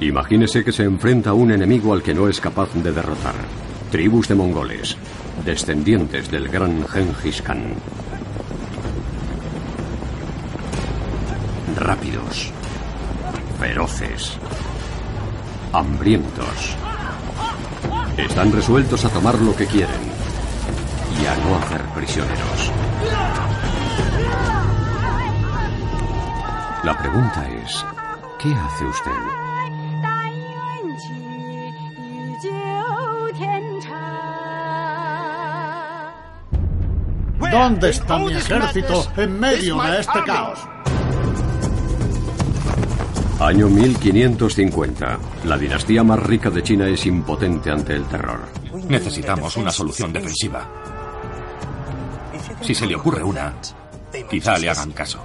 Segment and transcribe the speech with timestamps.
[0.00, 3.34] Imagínese que se enfrenta a un enemigo al que no es capaz de derrotar.
[3.90, 4.96] Tribus de mongoles,
[5.44, 7.74] descendientes del gran Genghis Khan.
[11.76, 12.50] Rápidos,
[13.58, 14.32] feroces,
[15.74, 16.76] hambrientos.
[18.16, 20.00] Están resueltos a tomar lo que quieren
[21.22, 22.72] y a no hacer prisioneros.
[26.84, 27.84] La pregunta es,
[28.38, 29.39] ¿qué hace usted?
[37.50, 40.58] ¿Dónde está mi ejército en medio de este caos?
[43.40, 45.18] Año 1550.
[45.44, 48.40] La dinastía más rica de China es impotente ante el terror.
[48.88, 50.68] Necesitamos una solución defensiva.
[52.60, 53.54] Si se le ocurre una,
[54.28, 55.20] quizá le hagan caso.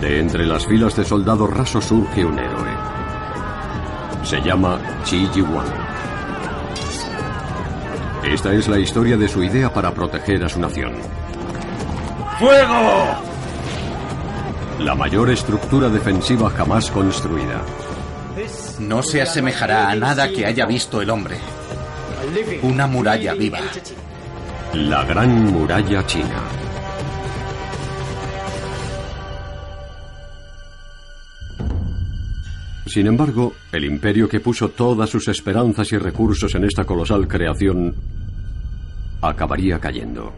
[0.00, 2.70] De entre las filas de soldados rasos surge un héroe.
[4.22, 5.89] Se llama Chi Ji-wang.
[8.30, 10.92] Esta es la historia de su idea para proteger a su nación.
[12.38, 13.20] ¡Fuego!
[14.78, 17.60] La mayor estructura defensiva jamás construida.
[18.78, 21.38] No se asemejará a nada que haya visto el hombre.
[22.62, 23.58] Una muralla viva.
[24.74, 26.40] La Gran Muralla China.
[32.86, 38.19] Sin embargo, el imperio que puso todas sus esperanzas y recursos en esta colosal creación
[39.22, 40.32] acabaría cayendo.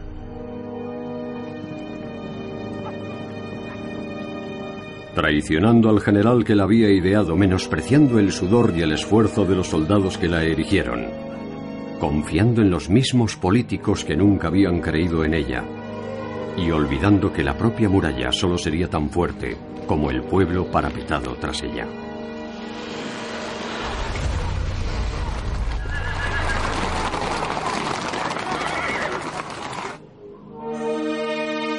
[5.15, 9.67] Traicionando al general que la había ideado, menospreciando el sudor y el esfuerzo de los
[9.67, 11.05] soldados que la erigieron,
[11.99, 15.63] confiando en los mismos políticos que nunca habían creído en ella,
[16.57, 21.61] y olvidando que la propia muralla solo sería tan fuerte como el pueblo parapetado tras
[21.61, 21.87] ella.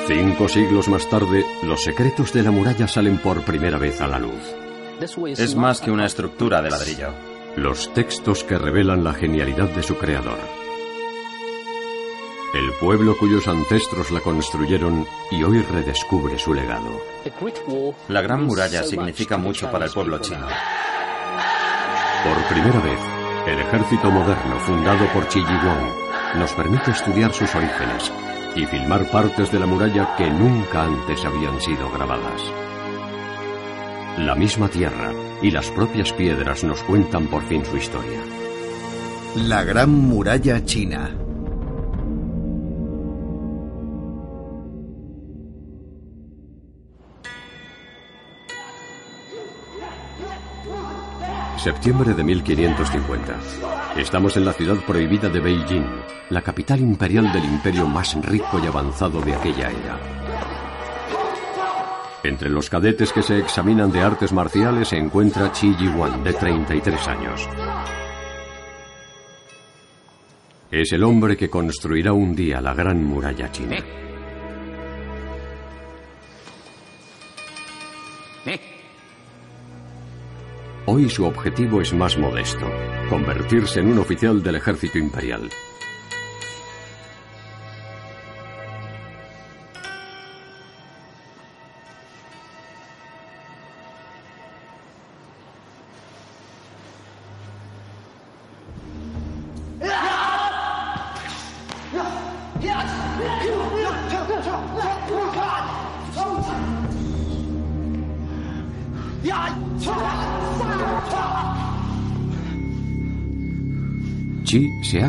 [0.07, 4.19] Cinco siglos más tarde, los secretos de la muralla salen por primera vez a la
[4.19, 4.55] luz.
[5.39, 7.09] Es más que una estructura de ladrillo.
[7.57, 10.39] Los textos que revelan la genialidad de su creador.
[12.53, 17.01] El pueblo cuyos ancestros la construyeron y hoy redescubre su legado.
[18.09, 20.47] La Gran Muralla significa mucho para el pueblo chino.
[22.25, 23.01] Por primera vez,
[23.47, 28.13] el ejército moderno fundado por Chi Ji-won nos permite estudiar sus orígenes
[28.57, 32.43] y filmar partes de la muralla que nunca antes habían sido grabadas.
[34.19, 38.21] La misma tierra y las propias piedras nos cuentan por fin su historia.
[39.37, 41.25] La Gran Muralla China.
[51.57, 53.39] Septiembre de 1550.
[53.97, 55.87] Estamos en la ciudad prohibida de Beijing,
[56.31, 59.99] la capital imperial del imperio más rico y avanzado de aquella era.
[62.23, 67.09] Entre los cadetes que se examinan de artes marciales se encuentra Chi Ji-wan, de 33
[67.09, 67.49] años.
[70.71, 73.77] Es el hombre que construirá un día la gran muralla china.
[80.87, 82.71] Hoy su objetivo es más modesto,
[83.09, 85.49] convertirse en un oficial del ejército imperial.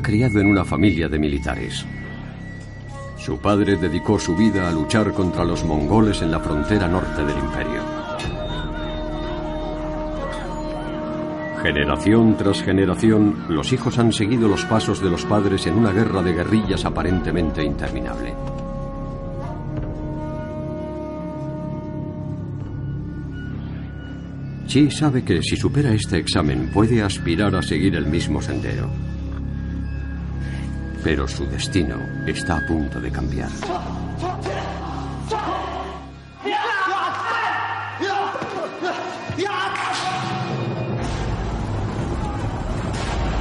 [0.06, 1.84] Criado en una familia de militares.
[3.18, 7.36] Su padre dedicó su vida a luchar contra los mongoles en la frontera norte del
[7.36, 7.82] imperio.
[11.64, 16.22] Generación tras generación, los hijos han seguido los pasos de los padres en una guerra
[16.22, 18.36] de guerrillas aparentemente interminable.
[24.68, 29.15] Chi sabe que si supera este examen puede aspirar a seguir el mismo sendero.
[31.06, 33.52] Pero su destino está a punto de cambiar.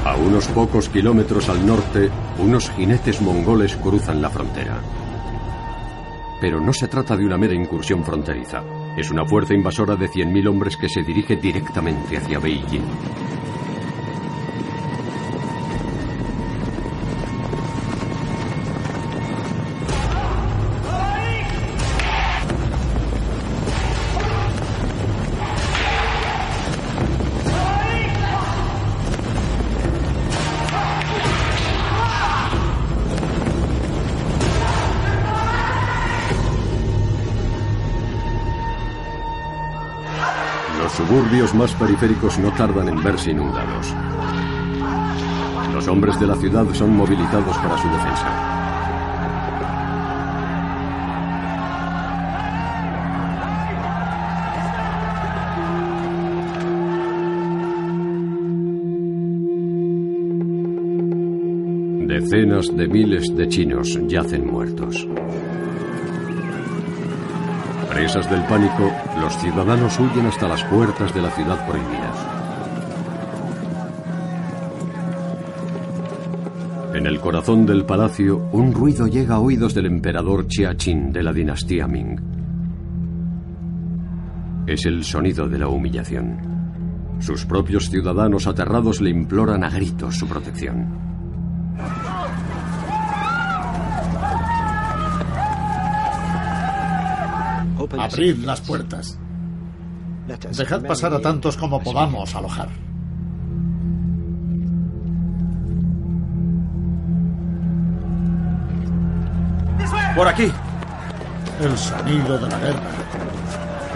[0.04, 4.78] A unos pocos kilómetros al norte, unos jinetes mongoles cruzan la frontera.
[6.42, 8.62] Pero no se trata de una mera incursión fronteriza.
[8.94, 12.84] Es una fuerza invasora de 100.000 hombres que se dirige directamente hacia Beijing.
[41.54, 43.94] Más periféricos no tardan en verse inundados.
[45.72, 48.50] Los hombres de la ciudad son movilizados para su defensa.
[62.06, 65.06] Decenas de miles de chinos yacen muertos.
[67.94, 72.12] Presas del pánico, los ciudadanos huyen hasta las puertas de la ciudad prohibida.
[76.92, 81.32] En el corazón del palacio, un ruido llega a oídos del emperador Qin de la
[81.32, 82.18] dinastía Ming.
[84.66, 87.16] Es el sonido de la humillación.
[87.20, 91.13] Sus propios ciudadanos aterrados le imploran a gritos su protección.
[97.98, 99.18] Abrid las puertas.
[100.56, 102.68] Dejad pasar a tantos como podamos alojar.
[110.16, 110.50] Por aquí.
[111.60, 112.80] El sonido de la guerra.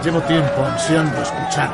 [0.03, 1.71] Llevo tiempo ansiando escuchar.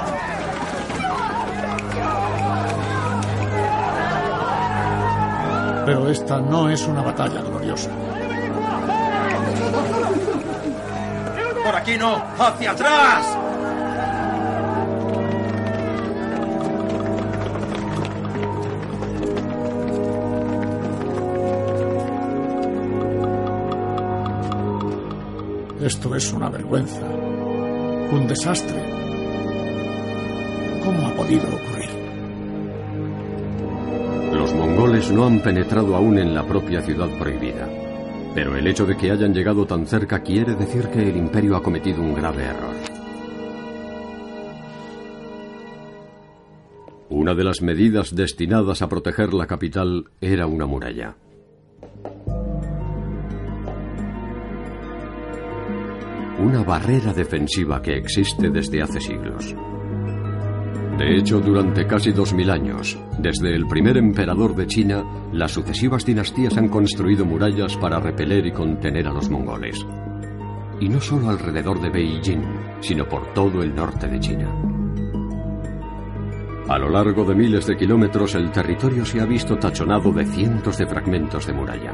[5.86, 7.92] Pero esta no es una batalla gloriosa.
[11.66, 12.24] ¡Por aquí no!
[12.38, 13.38] ¡Hacia atrás!
[25.82, 27.02] Esto es una vergüenza.
[27.02, 28.80] Un desastre.
[30.84, 31.90] ¿Cómo ha podido ocurrir?
[34.34, 37.85] Los mongoles no han penetrado aún en la propia ciudad prohibida.
[38.36, 41.64] Pero el hecho de que hayan llegado tan cerca quiere decir que el imperio ha
[41.64, 42.76] cometido un grave error.
[47.10, 51.16] Una de las medidas destinadas a proteger la capital era una muralla.
[56.38, 59.56] Una barrera defensiva que existe desde hace siglos.
[60.98, 65.04] De hecho, durante casi dos mil años, desde el primer emperador de China,
[65.34, 69.86] las sucesivas dinastías han construido murallas para repeler y contener a los mongoles.
[70.80, 72.44] Y no solo alrededor de Beijing,
[72.80, 74.50] sino por todo el norte de China.
[76.70, 80.78] A lo largo de miles de kilómetros el territorio se ha visto tachonado de cientos
[80.78, 81.94] de fragmentos de muralla.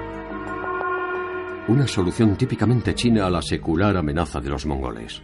[1.68, 5.22] Una solución típicamente china a la secular amenaza de los mongoles.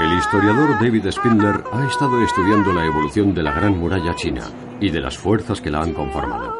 [0.00, 4.42] El historiador David Spindler ha estado estudiando la evolución de la Gran Muralla China
[4.80, 6.56] y de las fuerzas que la han conformado.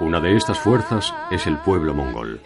[0.00, 2.40] Una de estas fuerzas es el pueblo mongol.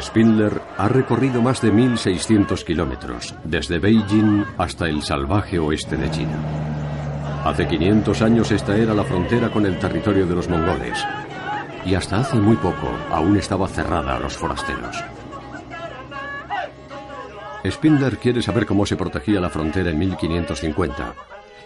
[0.00, 6.38] Spindler ha recorrido más de 1.600 kilómetros, desde Beijing hasta el salvaje oeste de China.
[7.44, 11.04] Hace 500 años esta era la frontera con el territorio de los mongoles,
[11.84, 15.04] y hasta hace muy poco aún estaba cerrada a los forasteros.
[17.70, 21.14] Spindler quiere saber cómo se protegía la frontera en 1550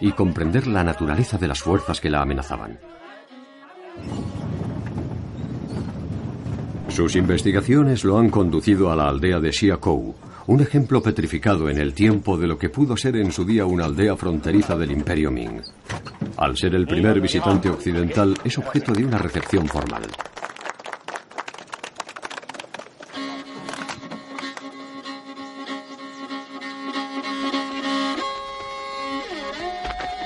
[0.01, 2.79] y comprender la naturaleza de las fuerzas que la amenazaban.
[6.89, 10.15] Sus investigaciones lo han conducido a la aldea de Xiakou,
[10.47, 13.85] un ejemplo petrificado en el tiempo de lo que pudo ser en su día una
[13.85, 15.61] aldea fronteriza del Imperio Ming.
[16.37, 20.03] Al ser el primer visitante occidental, es objeto de una recepción formal.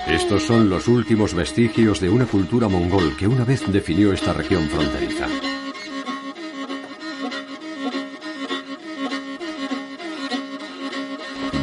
[0.08, 4.68] Estos son los últimos vestigios de una cultura mongol que una vez definió esta región
[4.70, 5.28] fronteriza.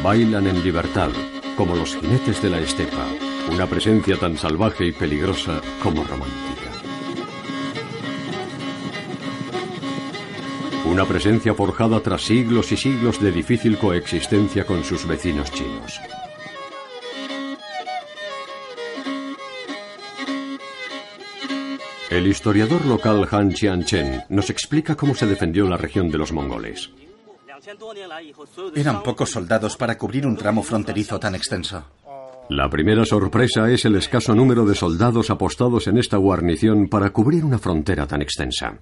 [0.03, 1.11] Bailan en libertad,
[1.55, 3.05] como los jinetes de la estepa,
[3.53, 6.71] una presencia tan salvaje y peligrosa como romántica.
[10.85, 16.01] Una presencia forjada tras siglos y siglos de difícil coexistencia con sus vecinos chinos.
[22.09, 26.89] El historiador local Han Qianchen nos explica cómo se defendió la región de los mongoles.
[28.75, 31.85] Eran pocos soldados para cubrir un tramo fronterizo tan extenso.
[32.49, 37.45] La primera sorpresa es el escaso número de soldados apostados en esta guarnición para cubrir
[37.45, 38.79] una frontera tan extensa.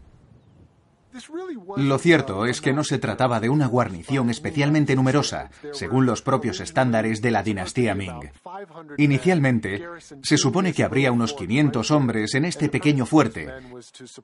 [1.77, 6.59] Lo cierto es que no se trataba de una guarnición especialmente numerosa, según los propios
[6.59, 8.31] estándares de la dinastía Ming.
[8.97, 9.83] Inicialmente,
[10.21, 13.49] se supone que habría unos 500 hombres en este pequeño fuerte,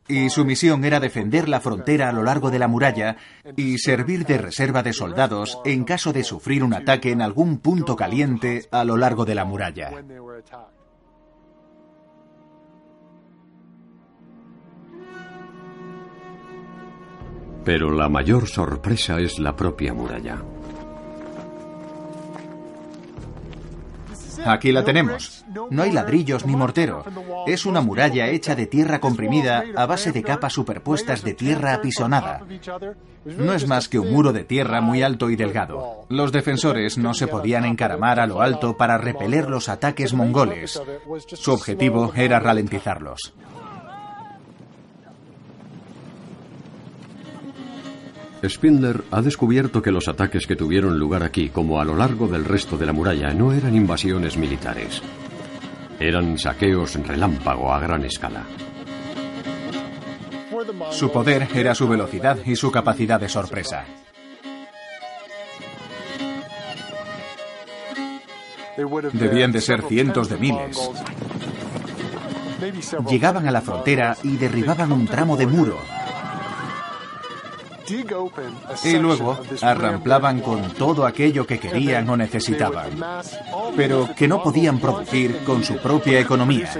[0.07, 3.17] y su misión era defender la frontera a lo largo de la muralla
[3.55, 7.95] y servir de reserva de soldados en caso de sufrir un ataque en algún punto
[7.95, 9.91] caliente a lo largo de la muralla.
[17.65, 20.37] Pero la mayor sorpresa es la propia muralla.
[24.45, 25.43] Aquí la tenemos.
[25.71, 27.03] No hay ladrillos ni mortero.
[27.47, 32.41] Es una muralla hecha de tierra comprimida a base de capas superpuestas de tierra apisonada.
[33.25, 36.05] No es más que un muro de tierra muy alto y delgado.
[36.09, 40.79] Los defensores no se podían encaramar a lo alto para repeler los ataques mongoles.
[41.33, 43.33] Su objetivo era ralentizarlos.
[48.49, 52.45] Spindler ha descubierto que los ataques que tuvieron lugar aquí, como a lo largo del
[52.45, 55.01] resto de la muralla, no eran invasiones militares.
[55.99, 58.43] Eran saqueos relámpago a gran escala.
[60.91, 63.85] Su poder era su velocidad y su capacidad de sorpresa.
[69.13, 70.91] Debían de ser cientos de miles.
[73.09, 75.77] Llegaban a la frontera y derribaban un tramo de muro,
[78.83, 82.91] y luego arramplaban con todo aquello que querían o necesitaban,
[83.75, 86.71] pero que no podían producir con su propia economía.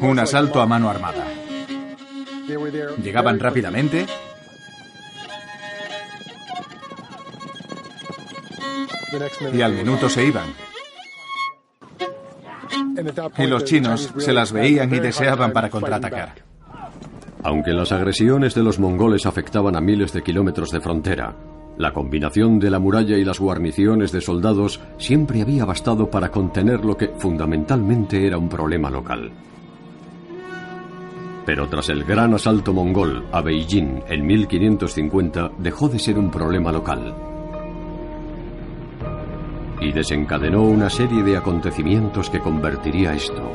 [0.00, 1.26] Un asalto a mano armada.
[3.02, 4.06] Llegaban rápidamente,
[9.52, 10.46] y al minuto se iban.
[13.38, 16.47] Y los chinos se las veían y deseaban para contraatacar.
[17.48, 21.34] Aunque las agresiones de los mongoles afectaban a miles de kilómetros de frontera,
[21.78, 26.84] la combinación de la muralla y las guarniciones de soldados siempre había bastado para contener
[26.84, 29.32] lo que fundamentalmente era un problema local.
[31.46, 36.70] Pero tras el gran asalto mongol a Beijing en 1550 dejó de ser un problema
[36.70, 37.14] local
[39.80, 43.50] y desencadenó una serie de acontecimientos que convertiría esto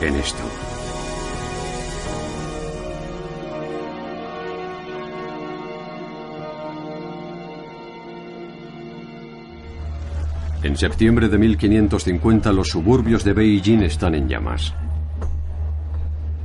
[0.00, 0.69] en esto.
[10.62, 14.74] En septiembre de 1550 los suburbios de Beijing están en llamas.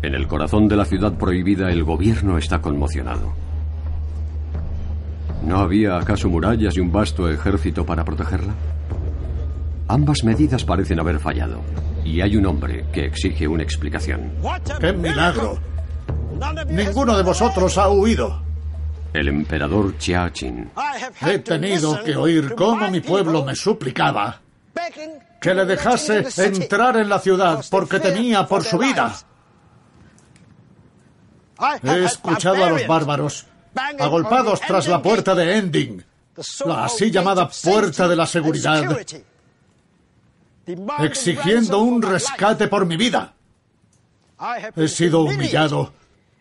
[0.02, 3.34] En el corazón de la ciudad prohibida el gobierno está conmocionado.
[5.46, 8.54] ¿No había acaso murallas y un vasto ejército para protegerla?
[9.90, 11.60] Ambas medidas parecen haber fallado,
[12.06, 14.32] y hay un hombre que exige una explicación.
[14.80, 15.60] ¡Qué milagro!
[16.70, 18.42] Ninguno de vosotros ha huido.
[19.16, 20.72] El emperador Chiachin.
[21.22, 24.42] He tenido que oír cómo mi pueblo me suplicaba
[25.40, 29.16] que le dejase entrar en la ciudad porque temía por su vida.
[31.82, 33.46] He escuchado a los bárbaros
[33.98, 36.04] agolpados tras la puerta de Ending,
[36.66, 39.00] la así llamada puerta de la seguridad,
[41.00, 43.34] exigiendo un rescate por mi vida.
[44.76, 45.94] He sido humillado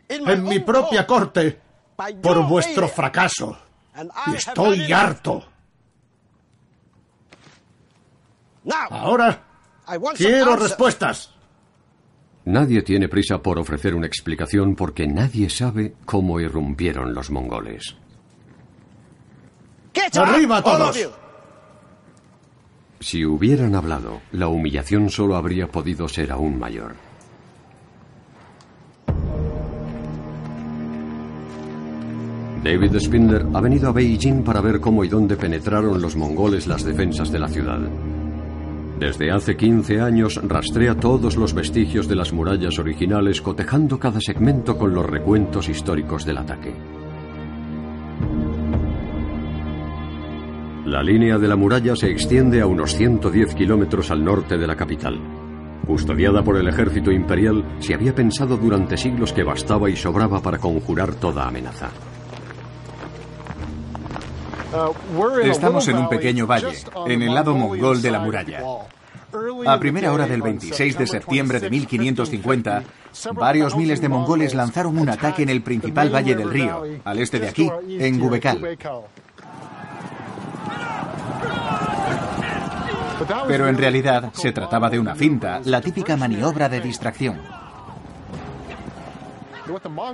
[0.08, 1.62] en mi propia corte
[2.22, 3.56] por vuestro fracaso.
[4.26, 5.44] Y estoy harto.
[8.90, 9.42] Ahora
[10.16, 11.34] quiero respuestas.
[12.46, 17.96] Nadie tiene prisa por ofrecer una explicación porque nadie sabe cómo irrumpieron los mongoles.
[20.14, 21.10] ¡Arriba todos!
[23.00, 26.96] Si hubieran hablado, la humillación solo habría podido ser aún mayor.
[32.64, 36.82] David Spindler ha venido a Beijing para ver cómo y dónde penetraron los mongoles las
[36.82, 37.78] defensas de la ciudad.
[38.98, 44.78] Desde hace 15 años rastrea todos los vestigios de las murallas originales, cotejando cada segmento
[44.78, 46.74] con los recuentos históricos del ataque.
[50.86, 54.74] La línea de la muralla se extiende a unos 110 kilómetros al norte de la
[54.74, 55.20] capital.
[55.86, 60.56] Custodiada por el ejército imperial, se había pensado durante siglos que bastaba y sobraba para
[60.56, 61.90] conjurar toda amenaza.
[65.44, 66.74] Estamos en un pequeño valle,
[67.06, 68.62] en el lado mongol de la muralla.
[69.66, 72.84] A primera hora del 26 de septiembre de 1550,
[73.34, 77.40] varios miles de mongoles lanzaron un ataque en el principal valle del río, al este
[77.40, 78.78] de aquí, en Gubekal.
[83.48, 87.40] Pero en realidad se trataba de una finta, la típica maniobra de distracción.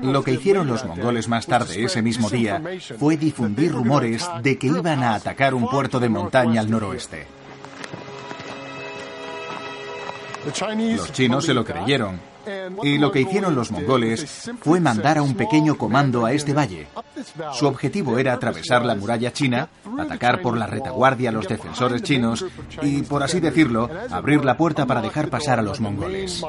[0.02, 2.62] Lo que hicieron los mongoles más tarde ese mismo día
[2.98, 7.26] fue difundir rumores de que iban a atacar un puerto de montaña al noroeste.
[10.96, 12.20] Los chinos se lo creyeron
[12.82, 16.86] y lo que hicieron los mongoles fue mandar a un pequeño comando a este valle.
[17.52, 22.44] Su objetivo era atravesar la muralla china, atacar por la retaguardia a los defensores chinos
[22.82, 26.42] y, por así decirlo, abrir la puerta para dejar pasar a los mongoles.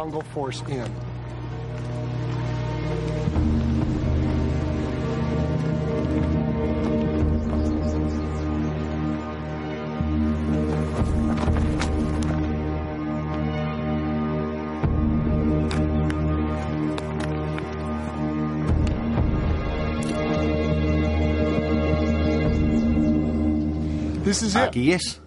[24.56, 25.22] Aquí es.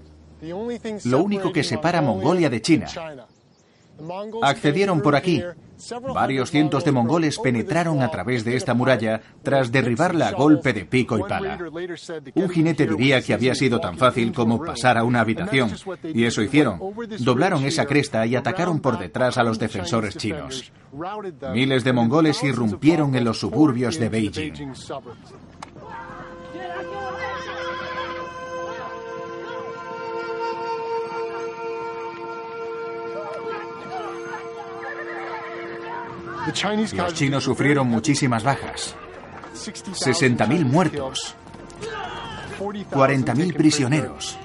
[1.05, 2.87] Lo único que separa Mongolia de China.
[4.43, 5.43] Accedieron por aquí.
[6.15, 10.85] Varios cientos de mongoles penetraron a través de esta muralla tras derribarla a golpe de
[10.85, 11.59] pico y pala.
[12.35, 16.43] Un jinete diría que había sido tan fácil como pasar a una habitación, y eso
[16.43, 16.81] hicieron.
[17.19, 20.73] Doblaron esa cresta y atacaron por detrás a los defensores chinos.
[21.53, 24.73] Miles de mongoles irrumpieron en los suburbios de Beijing.
[36.47, 38.95] Los chinos sufrieron muchísimas bajas.
[39.55, 41.35] 60.000 muertos.
[42.59, 44.39] 40.000 prisioneros.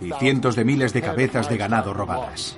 [0.00, 2.56] Y cientos de miles de cabezas de ganado robadas.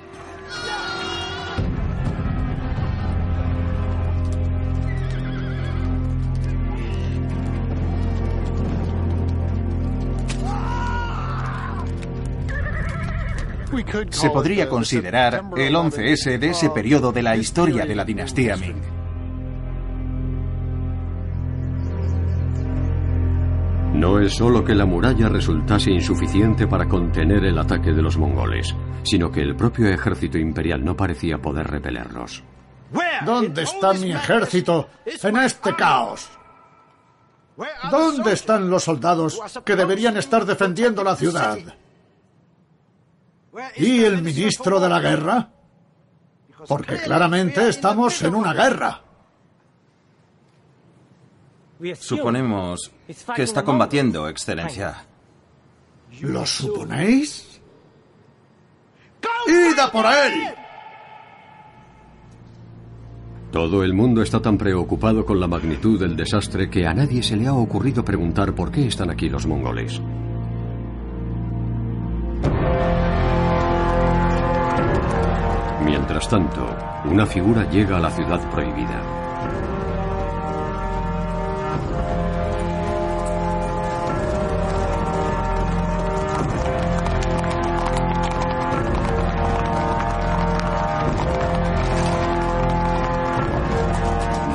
[14.09, 18.81] Se podría considerar el 11S de ese periodo de la historia de la dinastía Ming.
[23.93, 28.75] No es solo que la muralla resultase insuficiente para contener el ataque de los mongoles,
[29.03, 32.43] sino que el propio ejército imperial no parecía poder repelerlos.
[33.25, 36.29] ¿Dónde está mi ejército en este caos?
[37.91, 41.57] ¿Dónde están los soldados que deberían estar defendiendo la ciudad?
[43.77, 45.49] ¿Y el ministro de la guerra?
[46.67, 49.01] Porque claramente estamos en una guerra.
[51.95, 52.91] Suponemos
[53.35, 55.05] que está combatiendo, Excelencia.
[56.21, 57.59] ¿Lo suponéis?
[59.47, 60.53] ¡Id a por él!
[63.51, 67.35] Todo el mundo está tan preocupado con la magnitud del desastre que a nadie se
[67.35, 70.01] le ha ocurrido preguntar por qué están aquí los mongoles.
[75.91, 76.65] Mientras tanto,
[77.03, 79.03] una figura llega a la ciudad prohibida.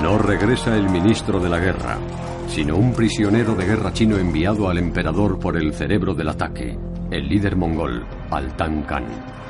[0.02, 1.98] No regresa el ministro de la guerra,
[2.48, 6.78] sino un prisionero de guerra chino enviado al emperador por el cerebro del ataque,
[7.10, 9.45] el líder mongol, Altan Khan.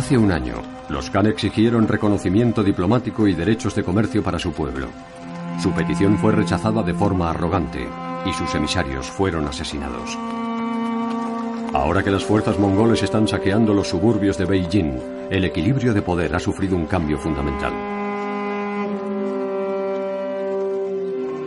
[0.00, 0.54] Hace un año,
[0.88, 4.88] los Khan exigieron reconocimiento diplomático y derechos de comercio para su pueblo.
[5.62, 7.86] Su petición fue rechazada de forma arrogante
[8.24, 10.16] y sus emisarios fueron asesinados.
[11.74, 16.34] Ahora que las fuerzas mongoles están saqueando los suburbios de Beijing, el equilibrio de poder
[16.34, 17.74] ha sufrido un cambio fundamental.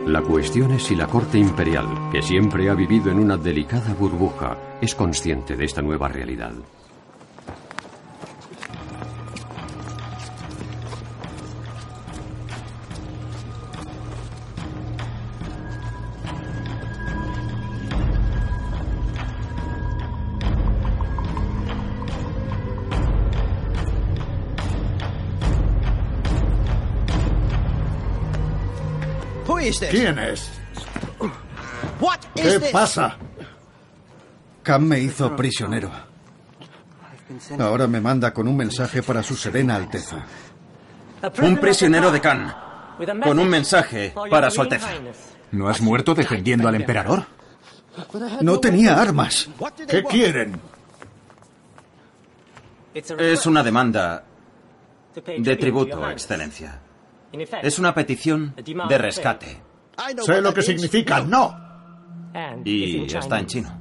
[0.06, 4.56] La cuestión es si la corte imperial, que siempre ha vivido en una delicada burbuja,
[4.80, 6.52] es consciente de esta nueva realidad.
[29.90, 30.50] ¿Quién es?
[32.34, 33.16] ¿Qué pasa?
[34.62, 35.90] Cam me hizo prisionero.
[37.58, 40.24] Ahora me manda con un mensaje para su serena Alteza.
[41.42, 42.54] Un prisionero de Khan.
[43.22, 44.88] Con un mensaje para su Alteza.
[45.52, 47.26] ¿No has muerto defendiendo al emperador?
[48.40, 49.48] No tenía armas.
[49.88, 50.60] ¿Qué quieren?
[52.94, 54.24] Es una demanda
[55.14, 56.80] de tributo, Excelencia.
[57.62, 58.54] Es una petición
[58.88, 59.60] de rescate.
[60.24, 61.56] Sé lo que significa no.
[62.64, 63.80] Y está en chino.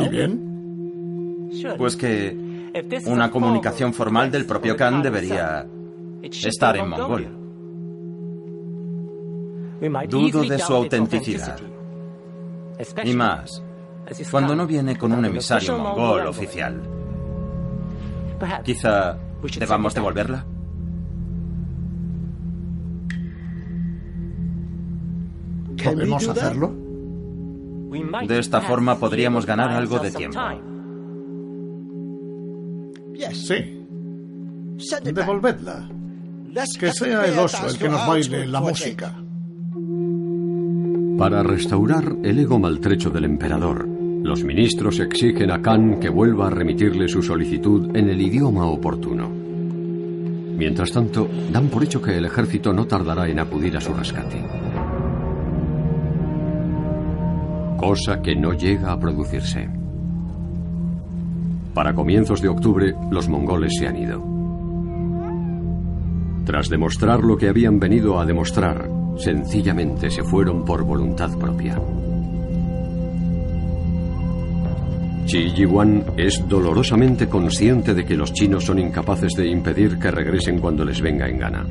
[0.00, 1.50] ¿Y bien?
[1.76, 2.36] Pues que
[3.06, 5.66] una comunicación formal del propio Khan debería
[6.22, 7.36] estar en mongol.
[10.08, 11.58] Dudo de su autenticidad.
[13.04, 13.62] Y más,
[14.30, 16.80] cuando no viene con un emisario mongol oficial.
[18.64, 19.18] Quizá
[19.58, 20.44] debamos devolverla.
[25.82, 26.74] ¿Podemos hacerlo?
[28.26, 30.38] De esta forma podríamos ganar algo de tiempo.
[33.32, 33.86] Sí.
[35.02, 35.88] Devolvedla.
[36.78, 39.14] Que sea el oso el que nos baile la música.
[41.18, 43.86] Para restaurar el ego maltrecho del emperador,
[44.30, 49.28] los ministros exigen a Khan que vuelva a remitirle su solicitud en el idioma oportuno.
[49.28, 54.40] Mientras tanto, dan por hecho que el ejército no tardará en acudir a su rescate.
[57.76, 59.68] Cosa que no llega a producirse.
[61.74, 64.24] Para comienzos de octubre, los mongoles se han ido.
[66.44, 71.82] Tras demostrar lo que habían venido a demostrar, sencillamente se fueron por voluntad propia.
[75.30, 80.58] Chi Yiwan es dolorosamente consciente de que los chinos son incapaces de impedir que regresen
[80.58, 81.64] cuando les venga en gana.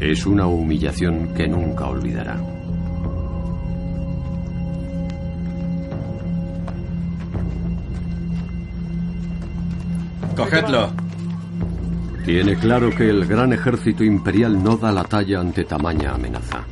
[0.00, 2.40] Es una humillación que nunca olvidará.
[10.34, 10.88] Cogedlo.
[12.24, 16.66] Tiene claro que el gran ejército imperial no da la talla ante tamaña amenaza.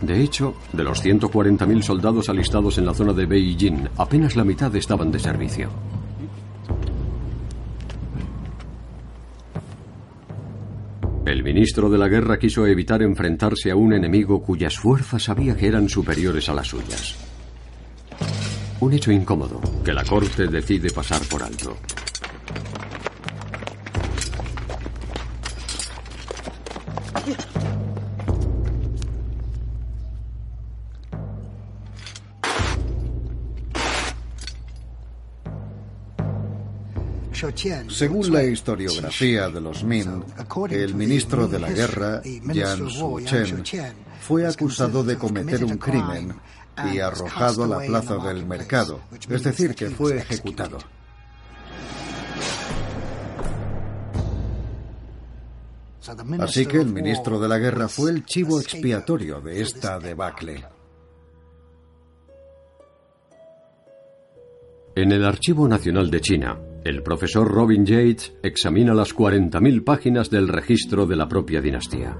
[0.00, 4.74] De hecho, de los 140.000 soldados alistados en la zona de Beijing, apenas la mitad
[4.74, 5.68] estaban de servicio.
[11.26, 15.68] El ministro de la guerra quiso evitar enfrentarse a un enemigo cuyas fuerzas sabía que
[15.68, 17.16] eran superiores a las suyas.
[18.80, 21.76] Un hecho incómodo que la corte decide pasar por alto.
[37.88, 40.24] Según la historiografía de los Min,
[40.70, 43.64] el ministro de la guerra, Yan Su-chen,
[44.20, 46.34] fue acusado de cometer un crimen
[46.92, 50.78] y arrojado a la plaza del mercado, es decir, que fue ejecutado.
[56.40, 60.64] Así que el ministro de la guerra fue el chivo expiatorio de esta debacle.
[64.94, 70.48] En el Archivo Nacional de China, el profesor Robin Yates examina las 40.000 páginas del
[70.48, 72.16] registro de la propia dinastía.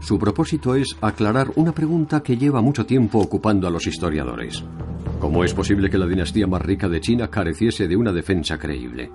[0.00, 4.62] Su propósito es aclarar una pregunta que lleva mucho tiempo ocupando a los historiadores.
[5.18, 9.10] ¿Cómo es posible que la dinastía más rica de China careciese de una defensa creíble?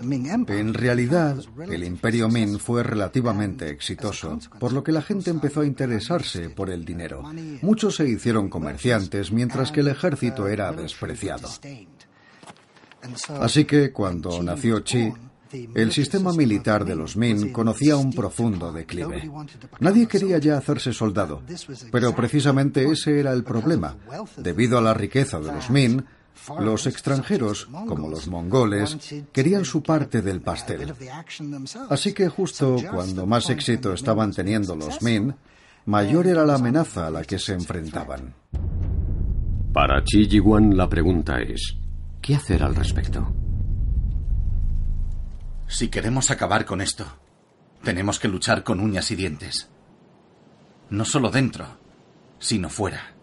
[0.00, 1.36] En realidad,
[1.70, 6.70] el imperio Ming fue relativamente exitoso, por lo que la gente empezó a interesarse por
[6.70, 7.22] el dinero.
[7.60, 11.48] Muchos se hicieron comerciantes, mientras que el ejército era despreciado.
[13.40, 15.12] Así que cuando nació Chi,
[15.74, 19.30] el sistema militar de los Min conocía un profundo declive.
[19.80, 21.42] Nadie quería ya hacerse soldado,
[21.90, 23.96] pero precisamente ese era el problema.
[24.36, 26.04] Debido a la riqueza de los Min,
[26.60, 28.96] los extranjeros, como los mongoles,
[29.32, 30.94] querían su parte del pastel.
[31.88, 35.34] Así que justo cuando más éxito estaban teniendo los Min,
[35.86, 38.34] mayor era la amenaza a la que se enfrentaban.
[39.72, 41.76] Para Chi Yiwan la pregunta es,
[42.20, 43.34] ¿qué hacer al respecto?
[45.68, 47.06] Si queremos acabar con esto,
[47.82, 49.70] tenemos que luchar con uñas y dientes.
[50.90, 51.66] No solo dentro,
[52.38, 53.14] sino fuera.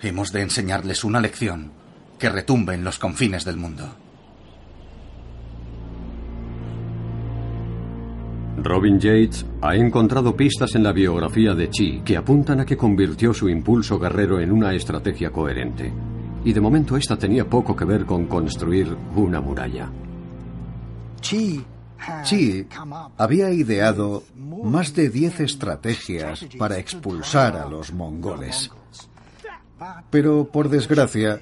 [0.00, 1.72] Hemos de enseñarles una lección
[2.18, 3.96] que retumbe en los confines del mundo.
[8.58, 13.34] Robin Yates ha encontrado pistas en la biografía de Chi que apuntan a que convirtió
[13.34, 15.92] su impulso guerrero en una estrategia coherente.
[16.44, 19.90] Y de momento esta tenía poco que ver con construir una muralla.
[21.20, 21.64] Chi
[23.16, 28.70] había ideado más de 10 estrategias para expulsar a los mongoles.
[30.10, 31.40] Pero, por desgracia,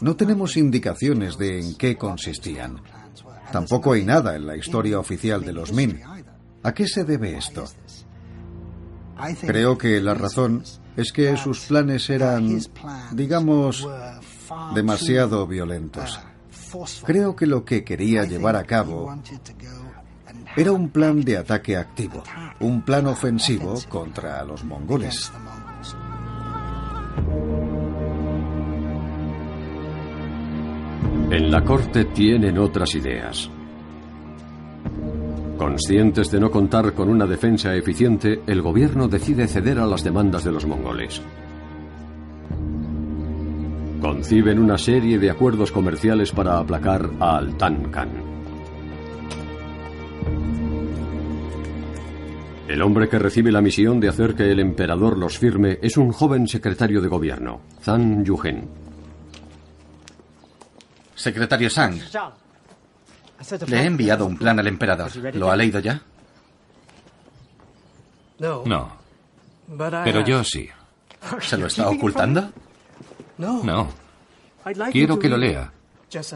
[0.00, 2.80] no tenemos indicaciones de en qué consistían.
[3.52, 6.00] Tampoco hay nada en la historia oficial de los Min.
[6.62, 7.64] ¿A qué se debe esto?
[9.46, 10.62] Creo que la razón
[10.96, 12.60] es que sus planes eran,
[13.12, 13.86] digamos,
[14.74, 16.18] demasiado violentos.
[17.04, 19.14] Creo que lo que quería llevar a cabo
[20.56, 22.22] era un plan de ataque activo,
[22.60, 25.32] un plan ofensivo contra los mongoles.
[31.30, 33.50] En la corte tienen otras ideas.
[35.58, 40.44] Conscientes de no contar con una defensa eficiente, el gobierno decide ceder a las demandas
[40.44, 41.20] de los mongoles.
[44.00, 48.08] Conciben una serie de acuerdos comerciales para aplacar a Altan Khan.
[52.68, 56.12] El hombre que recibe la misión de hacer que el emperador los firme es un
[56.12, 58.68] joven secretario de gobierno, Zhang Yuhen.
[61.16, 61.98] Secretario Zhang,
[63.66, 65.14] le he enviado un plan al emperador.
[65.34, 66.02] ¿Lo ha leído ya?
[68.38, 68.96] No.
[70.04, 70.68] Pero yo sí.
[71.40, 72.50] ¿Se lo está ocultando?
[73.36, 73.88] No.
[74.90, 75.72] Quiero que lo lea.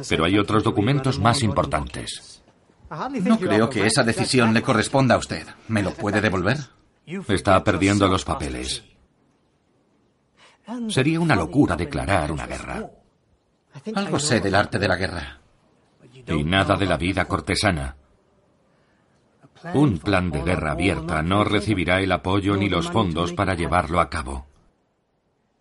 [0.08, 2.42] Pero hay otros documentos más importantes.
[3.22, 5.46] No creo que esa decisión le corresponda a usted.
[5.68, 6.58] ¿Me lo puede devolver?
[7.28, 8.84] Está perdiendo los papeles.
[10.88, 12.90] Sería una locura declarar una guerra.
[13.94, 15.41] Algo sé del arte de la guerra
[16.26, 17.96] y nada de la vida cortesana.
[19.74, 24.10] Un plan de guerra abierta no recibirá el apoyo ni los fondos para llevarlo a
[24.10, 24.46] cabo.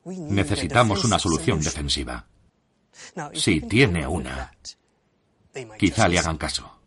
[0.05, 2.25] Necesitamos una solución defensiva.
[3.33, 4.51] Si tiene una,
[5.77, 6.77] quizá le hagan caso.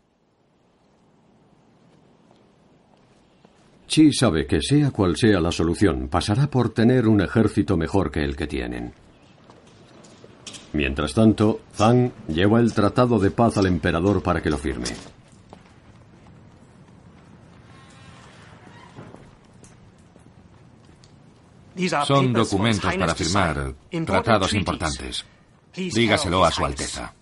[3.87, 8.23] Chi sabe que sea cual sea la solución, pasará por tener un ejército mejor que
[8.23, 8.93] el que tienen.
[10.75, 14.87] Mientras tanto, Zhang lleva el tratado de paz al emperador para que lo firme.
[22.05, 23.73] Son documentos para firmar,
[24.05, 25.25] tratados importantes.
[25.73, 27.13] Dígaselo a Su Alteza.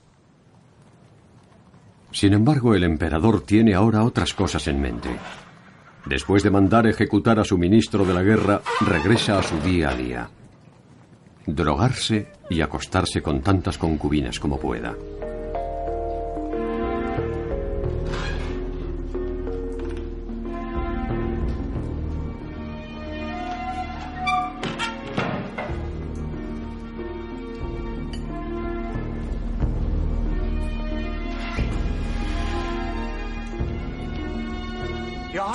[2.11, 5.09] Sin embargo, el emperador tiene ahora otras cosas en mente.
[6.07, 9.95] Después de mandar ejecutar a su ministro de la guerra, regresa a su día a
[9.95, 10.29] día
[11.45, 14.95] drogarse y acostarse con tantas concubinas como pueda.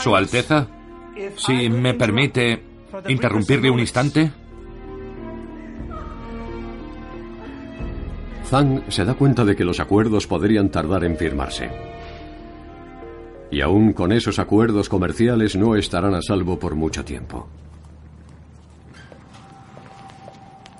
[0.01, 0.67] Su Alteza,
[1.37, 2.63] si me permite
[3.09, 4.31] interrumpirle un instante.
[8.49, 11.69] Zhang se da cuenta de que los acuerdos podrían tardar en firmarse.
[13.51, 17.47] Y aún con esos acuerdos comerciales no estarán a salvo por mucho tiempo.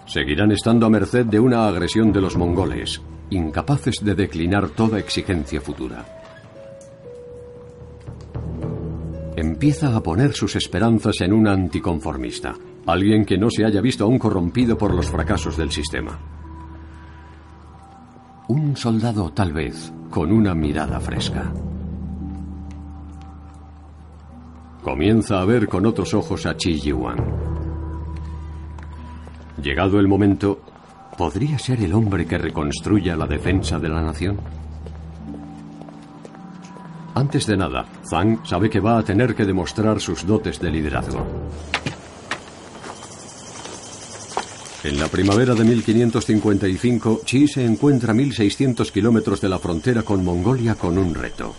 [0.07, 5.61] Seguirán estando a merced de una agresión de los mongoles, incapaces de declinar toda exigencia
[5.61, 6.07] futura.
[9.37, 12.55] Empieza a poner sus esperanzas en un anticonformista,
[12.87, 16.38] alguien que no se haya visto aún corrompido por los fracasos del sistema.
[18.49, 21.53] Un soldado tal vez con una mirada fresca.
[24.83, 27.19] Comienza a ver con otros ojos a Chi Yiwan.
[29.63, 30.63] Llegado el momento,
[31.19, 34.39] ¿podría ser el hombre que reconstruya la defensa de la nación?
[37.15, 41.27] Antes de nada, Zhang sabe que va a tener que demostrar sus dotes de liderazgo.
[44.89, 50.25] En la primavera de 1555, Chi se encuentra a 1600 kilómetros de la frontera con
[50.25, 51.55] Mongolia con un reto.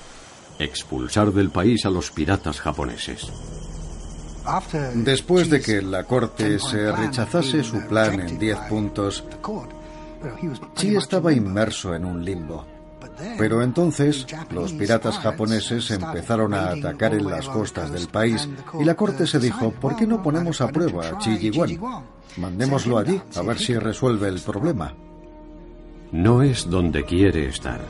[0.57, 3.31] Expulsar del país a los piratas japoneses.
[4.95, 9.23] Después de que la corte se rechazase su plan en 10 puntos,
[10.73, 12.65] Chi estaba inmerso en un limbo.
[13.37, 18.95] Pero entonces los piratas japoneses empezaron a atacar en las costas del país y la
[18.95, 22.17] corte se dijo, ¿por qué no ponemos a prueba a Chi Yiwan?
[22.37, 24.93] Mandémoslo allí, a ver si resuelve el problema.
[26.11, 27.81] No es donde quiere estar.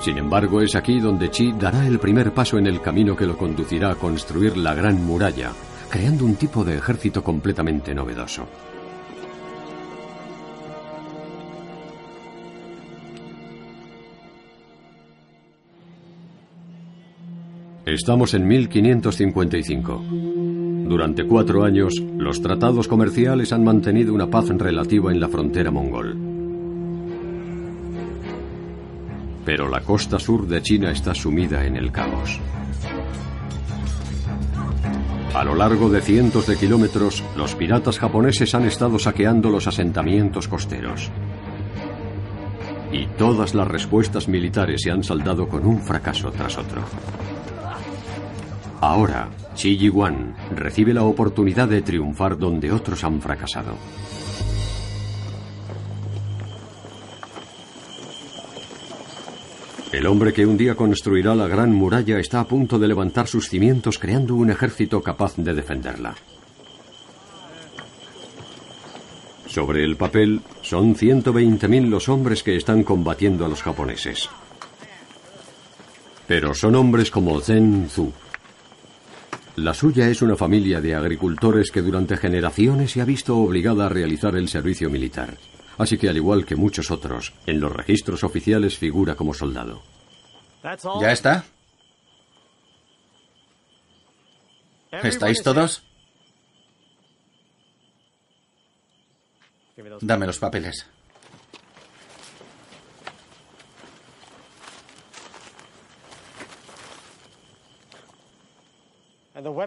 [0.00, 3.36] Sin embargo, es aquí donde Chi dará el primer paso en el camino que lo
[3.36, 5.52] conducirá a construir la gran muralla,
[5.90, 8.46] creando un tipo de ejército completamente novedoso.
[17.86, 20.55] Estamos en 1555.
[20.86, 26.16] Durante cuatro años, los tratados comerciales han mantenido una paz relativa en la frontera mongol.
[29.44, 32.38] Pero la costa sur de China está sumida en el caos.
[35.34, 40.46] A lo largo de cientos de kilómetros, los piratas japoneses han estado saqueando los asentamientos
[40.46, 41.10] costeros.
[42.92, 46.82] Y todas las respuestas militares se han saldado con un fracaso tras otro.
[48.80, 53.76] Ahora, Chi Yiwan recibe la oportunidad de triunfar donde otros han fracasado.
[59.92, 63.48] El hombre que un día construirá la gran muralla está a punto de levantar sus
[63.48, 66.14] cimientos creando un ejército capaz de defenderla.
[69.46, 74.28] Sobre el papel, son 120.000 los hombres que están combatiendo a los japoneses.
[76.26, 78.12] Pero son hombres como Zen Zhu,
[79.56, 83.88] la suya es una familia de agricultores que durante generaciones se ha visto obligada a
[83.88, 85.36] realizar el servicio militar.
[85.78, 89.82] Así que al igual que muchos otros, en los registros oficiales figura como soldado.
[91.00, 91.44] ¿Ya está?
[94.90, 95.82] ¿Estáis todos?
[100.00, 100.86] Dame los papeles.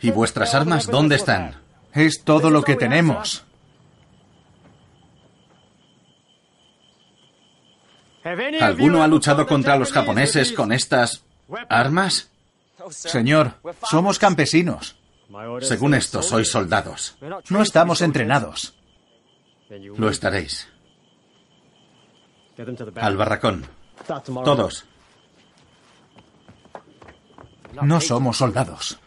[0.01, 1.55] ¿Y vuestras armas dónde están?
[1.93, 3.43] Es todo lo que tenemos.
[8.62, 11.23] ¿Alguno ha luchado contra los japoneses con estas
[11.69, 12.29] armas?
[12.89, 13.53] Señor,
[13.89, 14.97] somos campesinos.
[15.62, 17.17] Según esto, sois soldados.
[17.49, 18.75] No estamos entrenados.
[19.69, 20.67] Lo estaréis.
[22.95, 23.65] Al barracón.
[24.43, 24.86] Todos.
[27.82, 28.99] No somos soldados.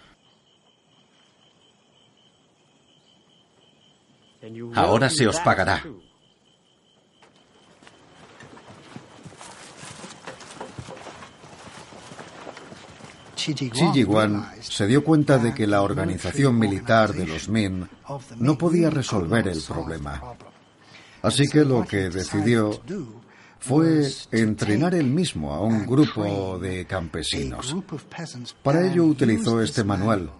[4.74, 5.82] Ahora se os pagará.
[13.94, 17.88] Yiwan se dio cuenta de que la organización militar de los Min
[18.36, 20.22] no podía resolver el problema.
[21.22, 22.80] Así que lo que decidió
[23.58, 27.76] fue entrenar él mismo a un grupo de campesinos.
[28.62, 30.30] Para ello utilizó este manual,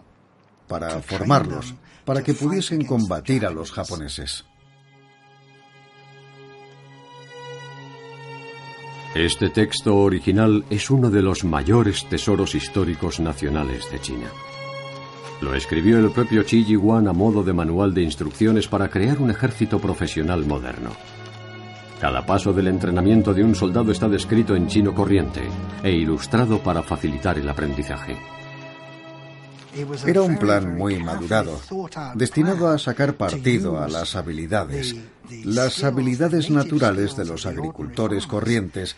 [0.67, 4.45] para formarlos para que pudiesen combatir a los japoneses.
[9.15, 14.31] Este texto original es uno de los mayores tesoros históricos nacionales de China.
[15.43, 19.31] Lo escribió el propio Chi Yiwan a modo de manual de instrucciones para crear un
[19.31, 20.91] ejército profesional moderno.
[22.01, 25.43] Cada paso del entrenamiento de un soldado está descrito en chino corriente
[25.83, 28.17] e ilustrado para facilitar el aprendizaje.
[30.07, 31.61] Era un plan muy madurado,
[32.15, 34.97] destinado a sacar partido a las habilidades,
[35.45, 38.97] las habilidades naturales de los agricultores corrientes,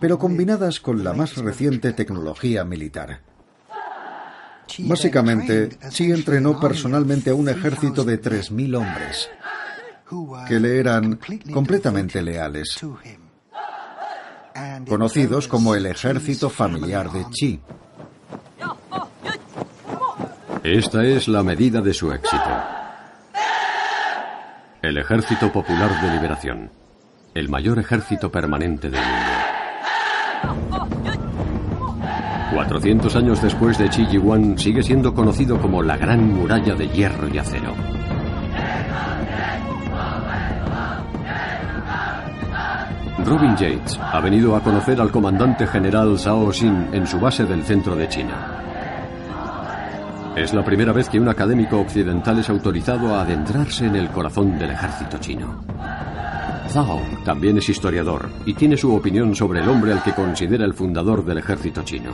[0.00, 3.20] pero combinadas con la más reciente tecnología militar.
[4.78, 9.30] Básicamente, Xi entrenó personalmente a un ejército de 3.000 hombres,
[10.48, 11.20] que le eran
[11.52, 12.78] completamente leales,
[14.88, 17.60] conocidos como el ejército familiar de Chi.
[20.66, 22.50] Esta es la medida de su éxito.
[24.82, 26.72] El Ejército Popular de Liberación,
[27.34, 30.58] el mayor ejército permanente del mundo.
[32.52, 37.28] 400 años después de Chi Yiwan sigue siendo conocido como la Gran Muralla de Hierro
[37.32, 37.72] y Acero.
[43.24, 47.62] Robin Yates ha venido a conocer al comandante general Zhao Xin en su base del
[47.62, 48.66] centro de China.
[50.36, 54.58] Es la primera vez que un académico occidental es autorizado a adentrarse en el corazón
[54.58, 55.64] del ejército chino.
[56.68, 60.74] Zhao también es historiador y tiene su opinión sobre el hombre al que considera el
[60.74, 62.10] fundador del ejército chino.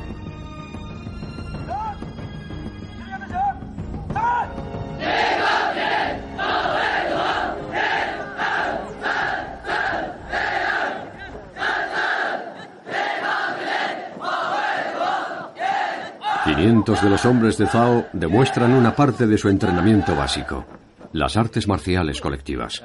[16.82, 20.64] 500 de los hombres de Zhao demuestran una parte de su entrenamiento básico,
[21.12, 22.82] las artes marciales colectivas,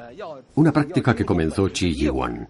[0.53, 2.47] una práctica que comenzó Chi Yiwan.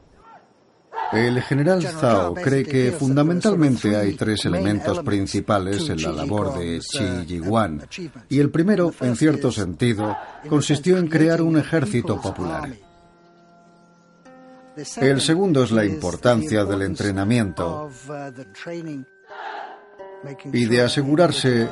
[1.14, 7.26] El general Zhao cree que fundamentalmente hay tres elementos principales en la labor de Chi
[7.26, 7.88] Yiwan,
[8.28, 10.18] y el primero, en cierto sentido,
[10.50, 12.70] consistió en crear un ejército popular.
[14.98, 17.90] El segundo es la importancia del entrenamiento
[20.52, 21.70] y de asegurarse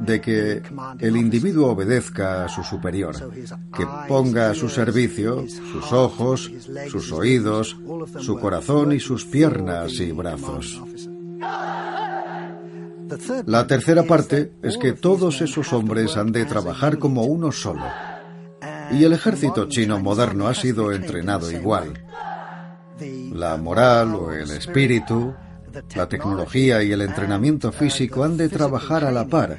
[0.00, 0.62] de que
[1.00, 3.14] el individuo obedezca a su superior,
[3.76, 6.50] que ponga a su servicio sus ojos,
[6.90, 7.76] sus oídos,
[8.20, 10.82] su corazón y sus piernas y brazos.
[13.46, 17.84] La tercera parte es que todos esos hombres han de trabajar como uno solo.
[18.90, 21.92] Y el ejército chino moderno ha sido entrenado igual.
[23.32, 25.34] La moral o el espíritu,
[25.94, 29.58] la tecnología y el entrenamiento físico han de trabajar a la par,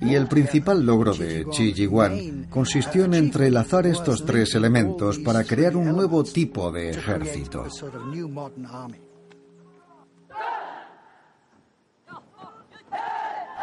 [0.00, 5.76] y el principal logro de Chi Jiwan consistió en entrelazar estos tres elementos para crear
[5.76, 7.66] un nuevo tipo de ejército.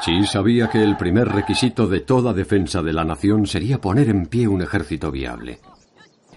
[0.01, 4.27] Chi sabía que el primer requisito de toda defensa de la nación sería poner en
[4.27, 5.59] pie un ejército viable.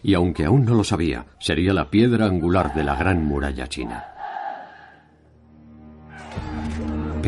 [0.03, 4.18] Y aunque aún no lo sabía, sería la piedra angular de la gran muralla china.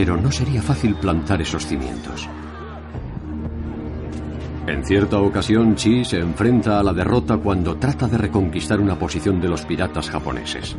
[0.00, 2.26] Pero no sería fácil plantar esos cimientos.
[4.66, 9.42] En cierta ocasión, Chi se enfrenta a la derrota cuando trata de reconquistar una posición
[9.42, 10.74] de los piratas japoneses.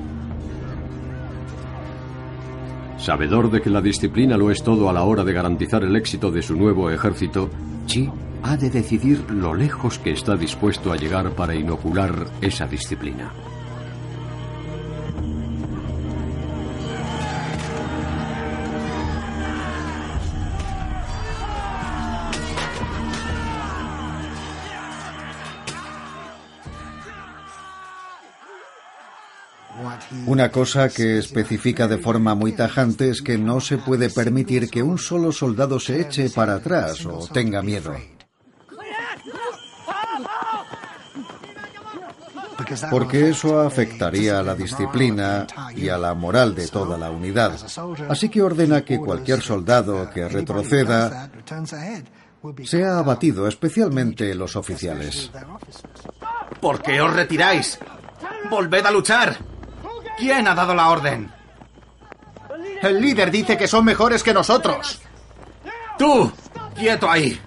[2.97, 6.31] Sabedor de que la disciplina lo es todo a la hora de garantizar el éxito
[6.31, 7.51] de su nuevo ejército,
[7.85, 8.09] Chi
[8.41, 13.31] ha de decidir lo lejos que está dispuesto a llegar para inocular esa disciplina.
[30.31, 34.81] Una cosa que especifica de forma muy tajante es que no se puede permitir que
[34.81, 37.93] un solo soldado se eche para atrás o tenga miedo.
[42.89, 47.59] Porque eso afectaría a la disciplina y a la moral de toda la unidad.
[48.07, 51.29] Así que ordena que cualquier soldado que retroceda
[52.63, 55.29] sea abatido, especialmente los oficiales.
[56.61, 57.77] ¿Por qué os retiráis?
[58.49, 59.50] ¡Volved a luchar!
[60.21, 61.31] ¿Quién ha dado la orden?
[62.83, 65.01] El líder dice que son mejores que nosotros.
[65.97, 66.31] ¡Tú!
[66.75, 67.41] ¡Quieto ahí!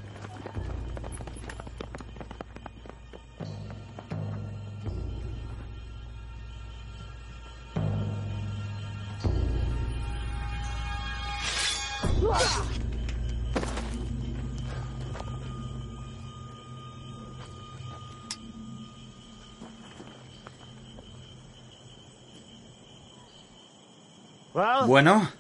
[24.87, 25.31] Bueno,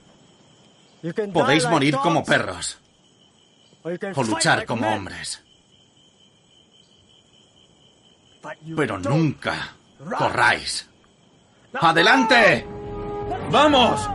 [1.33, 2.79] podéis morir como perros
[4.15, 5.43] o luchar como hombres.
[8.77, 9.75] Pero nunca
[10.19, 10.89] corráis.
[11.75, 12.67] ¡Adelante!
[13.51, 14.09] ¡Vamos!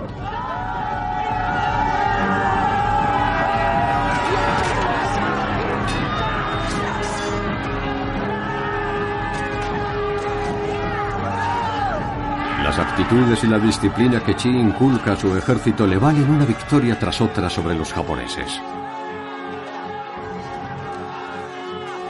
[12.70, 17.00] Las actitudes y la disciplina que Chi inculca a su ejército le valen una victoria
[17.00, 18.62] tras otra sobre los japoneses.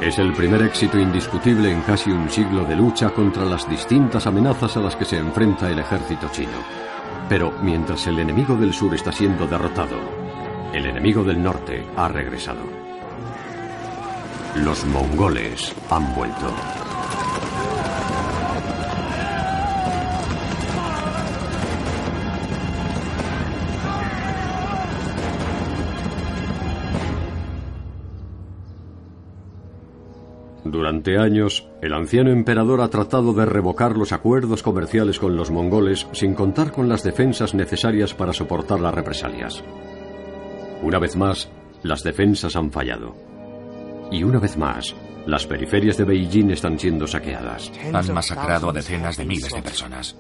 [0.02, 4.76] Es el primer éxito indiscutible en casi un siglo de lucha contra las distintas amenazas
[4.76, 6.60] a las que se enfrenta el ejército chino.
[7.30, 9.98] Pero mientras el enemigo del sur está siendo derrotado,
[10.74, 12.64] el enemigo del norte ha regresado.
[14.56, 16.54] Los mongoles han vuelto.
[30.72, 36.06] Durante años, el anciano emperador ha tratado de revocar los acuerdos comerciales con los mongoles
[36.12, 39.64] sin contar con las defensas necesarias para soportar las represalias.
[40.84, 41.50] Una vez más,
[41.82, 43.16] las defensas han fallado.
[44.12, 44.96] Y una vez más,
[45.26, 47.72] las periferias de Beijing están siendo saqueadas.
[47.92, 50.16] Han masacrado a decenas de miles de personas.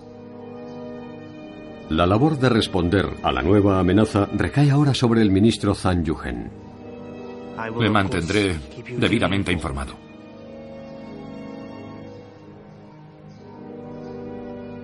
[1.89, 6.49] La labor de responder a la nueva amenaza recae ahora sobre el ministro Zhang Yuhen.
[7.77, 8.57] Me mantendré
[8.97, 10.08] debidamente informado.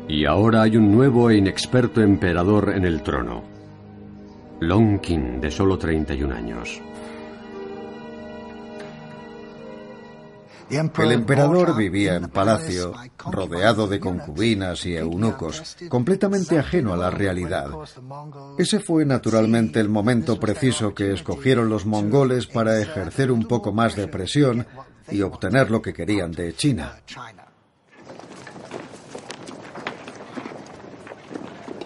[0.07, 3.43] Y ahora hay un nuevo e inexperto emperador en el trono.
[4.59, 6.81] Long Qin, de solo 31 años.
[10.69, 12.93] El emperador vivía en palacio,
[13.31, 17.69] rodeado de concubinas y eunucos, completamente ajeno a la realidad.
[18.57, 23.95] Ese fue naturalmente el momento preciso que escogieron los mongoles para ejercer un poco más
[23.95, 24.65] de presión
[25.11, 26.93] y obtener lo que querían de China.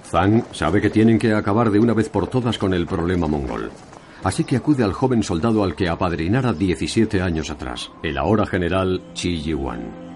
[0.09, 3.69] Zhang sabe que tienen que acabar de una vez por todas con el problema mongol.
[4.23, 9.01] Así que acude al joven soldado al que apadrinara 17 años atrás, el ahora general
[9.13, 10.09] Chi Yiwan.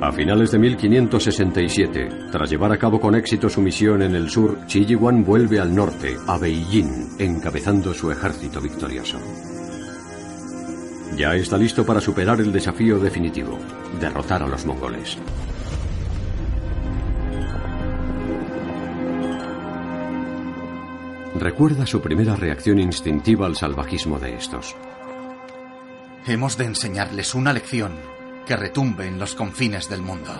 [0.00, 4.58] A finales de 1567, tras llevar a cabo con éxito su misión en el sur,
[4.66, 9.18] Chi Yiwan vuelve al norte, a Beijing, encabezando su ejército victorioso.
[11.16, 13.58] Ya está listo para superar el desafío definitivo,
[13.98, 15.16] derrotar a los mongoles.
[21.38, 24.74] Recuerda su primera reacción instintiva al salvajismo de estos.
[26.26, 27.92] Hemos de enseñarles una lección
[28.46, 30.32] que retumbe en los confines del mundo.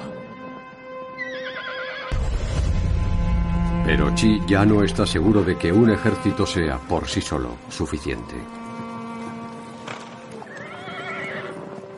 [3.84, 8.34] Pero Chi ya no está seguro de que un ejército sea por sí solo suficiente.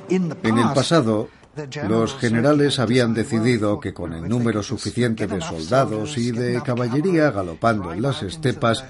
[0.08, 1.28] En el pasado,
[1.88, 7.92] los generales habían decidido que con el número suficiente de soldados y de caballería galopando
[7.92, 8.84] en las estepas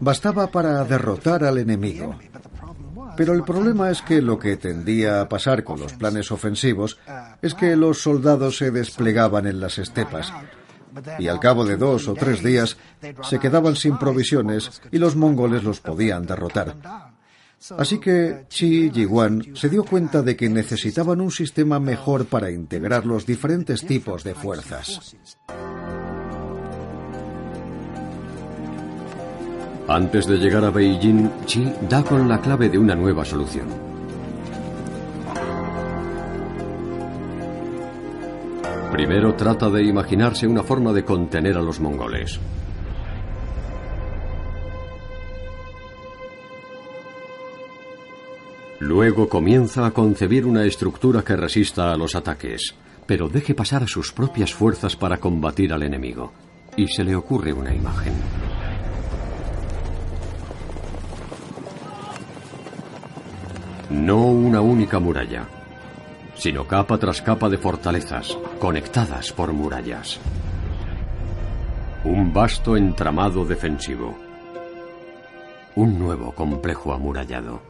[0.00, 2.18] bastaba para derrotar al enemigo.
[3.16, 6.98] Pero el problema es que lo que tendía a pasar con los planes ofensivos
[7.42, 10.32] es que los soldados se desplegaban en las estepas
[11.18, 12.76] y al cabo de dos o tres días
[13.22, 16.76] se quedaban sin provisiones y los mongoles los podían derrotar.
[17.76, 23.04] Así que Chi Yiwan se dio cuenta de que necesitaban un sistema mejor para integrar
[23.04, 25.16] los diferentes tipos de fuerzas.
[29.88, 33.68] Antes de llegar a Beijing, Chi da con la clave de una nueva solución.
[38.92, 42.38] Primero trata de imaginarse una forma de contener a los mongoles.
[48.80, 52.74] Luego comienza a concebir una estructura que resista a los ataques,
[53.06, 56.32] pero deje pasar a sus propias fuerzas para combatir al enemigo.
[56.76, 58.12] Y se le ocurre una imagen.
[63.90, 65.48] No una única muralla,
[66.36, 70.20] sino capa tras capa de fortalezas, conectadas por murallas.
[72.04, 74.16] Un vasto entramado defensivo.
[75.74, 77.67] Un nuevo complejo amurallado.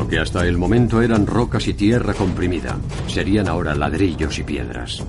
[0.00, 5.04] Lo que hasta el momento eran rocas y tierra comprimida, serían ahora ladrillos y piedras.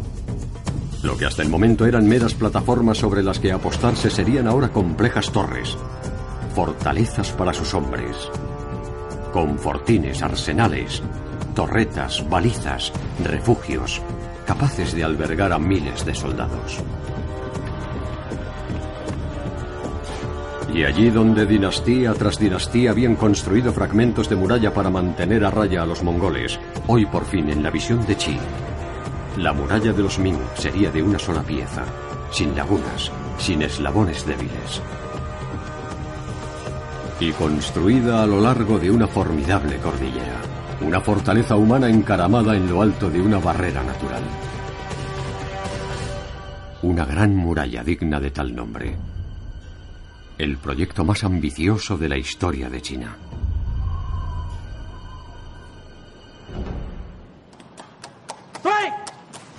[1.02, 5.32] Lo que hasta el momento eran meras plataformas sobre las que apostarse serían ahora complejas
[5.32, 5.78] torres,
[6.54, 8.30] fortalezas para sus hombres,
[9.32, 11.02] con fortines, arsenales,
[11.56, 12.92] torretas, balizas,
[13.24, 14.02] refugios,
[14.46, 16.80] capaces de albergar a miles de soldados.
[20.74, 25.84] Y allí donde dinastía tras dinastía habían construido fragmentos de muralla para mantener a raya
[25.84, 28.38] a los mongoles, hoy por fin en la visión de Chi,
[29.38, 31.86] la muralla de los Ming sería de una sola pieza,
[32.32, 34.82] sin lagunas, sin eslabones débiles.
[37.20, 40.42] Y construida a lo largo de una formidable cordillera,
[40.82, 44.24] una fortaleza humana encaramada en lo alto de una barrera natural.
[46.82, 48.98] Una gran muralla digna de tal nombre.
[50.42, 53.16] El proyecto más ambicioso de la historia de China.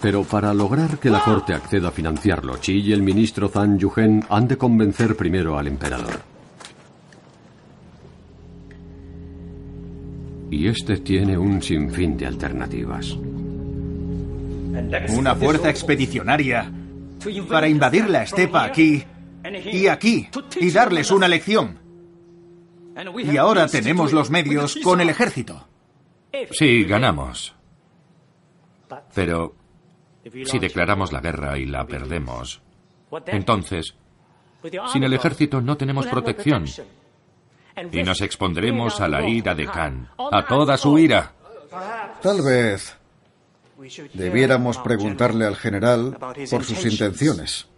[0.00, 4.24] Pero para lograr que la corte acceda a financiarlo, Chi y el ministro Zhang Yuhen
[4.28, 6.20] han de convencer primero al emperador.
[10.50, 13.16] Y este tiene un sinfín de alternativas.
[15.16, 16.68] Una fuerza expedicionaria
[17.48, 19.04] para invadir la estepa aquí
[19.44, 20.28] y aquí
[20.60, 21.78] y darles una lección.
[23.24, 25.66] Y ahora tenemos los medios con el ejército.
[26.50, 27.54] Sí, ganamos.
[29.14, 29.54] Pero
[30.44, 32.62] si declaramos la guerra y la perdemos,
[33.26, 33.94] entonces,
[34.92, 36.66] sin el ejército no tenemos protección.
[37.90, 41.32] Y nos expondremos a la ira de Khan, a toda su ira.
[42.20, 42.96] Tal vez
[44.12, 46.16] debiéramos preguntarle al general
[46.50, 47.71] por sus intenciones.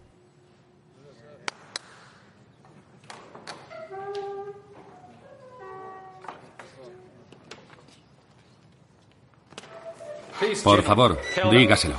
[10.63, 11.19] Por favor,
[11.51, 11.95] dígaselo.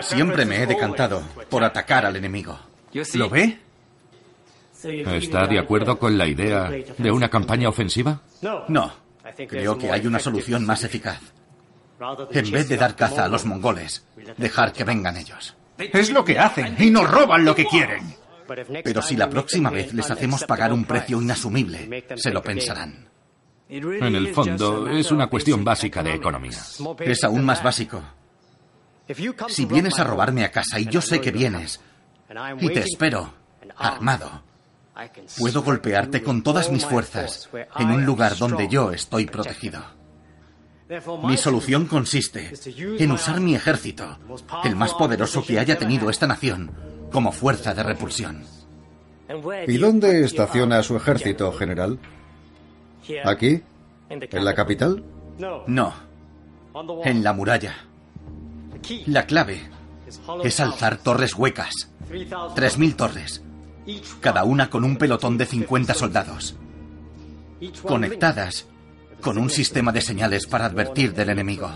[0.00, 2.58] Siempre me he decantado por atacar al enemigo.
[3.14, 3.58] ¿Lo ve?
[4.82, 8.20] ¿Está de acuerdo con la idea de una campaña ofensiva?
[8.68, 8.92] No.
[9.48, 11.20] Creo que hay una solución más eficaz.
[12.32, 14.04] En vez de dar caza a los mongoles,
[14.36, 15.54] dejar que vengan ellos.
[15.78, 18.16] Es lo que hacen y nos roban lo que quieren.
[18.82, 23.11] Pero si la próxima vez les hacemos pagar un precio inasumible, se lo pensarán.
[23.72, 26.58] En el fondo, es una cuestión básica de economía.
[27.00, 28.02] Es aún más básico.
[29.48, 31.80] Si vienes a robarme a casa y yo sé que vienes,
[32.60, 33.32] y te espero,
[33.78, 34.42] armado,
[35.38, 37.48] puedo golpearte con todas mis fuerzas
[37.78, 39.82] en un lugar donde yo estoy protegido.
[41.24, 42.52] Mi solución consiste
[42.98, 44.18] en usar mi ejército,
[44.64, 46.70] el más poderoso que haya tenido esta nación,
[47.10, 48.44] como fuerza de repulsión.
[49.66, 51.98] ¿Y dónde estaciona su ejército, general?
[53.24, 53.62] ¿Aquí?
[54.08, 55.02] ¿En la capital?
[55.66, 55.94] No,
[57.04, 57.74] en la muralla.
[59.06, 59.60] La clave
[60.44, 61.90] es alzar torres huecas.
[62.54, 63.42] Tres mil torres.
[64.20, 66.56] Cada una con un pelotón de 50 soldados.
[67.82, 68.66] Conectadas
[69.20, 71.70] con un sistema de señales para advertir del enemigo.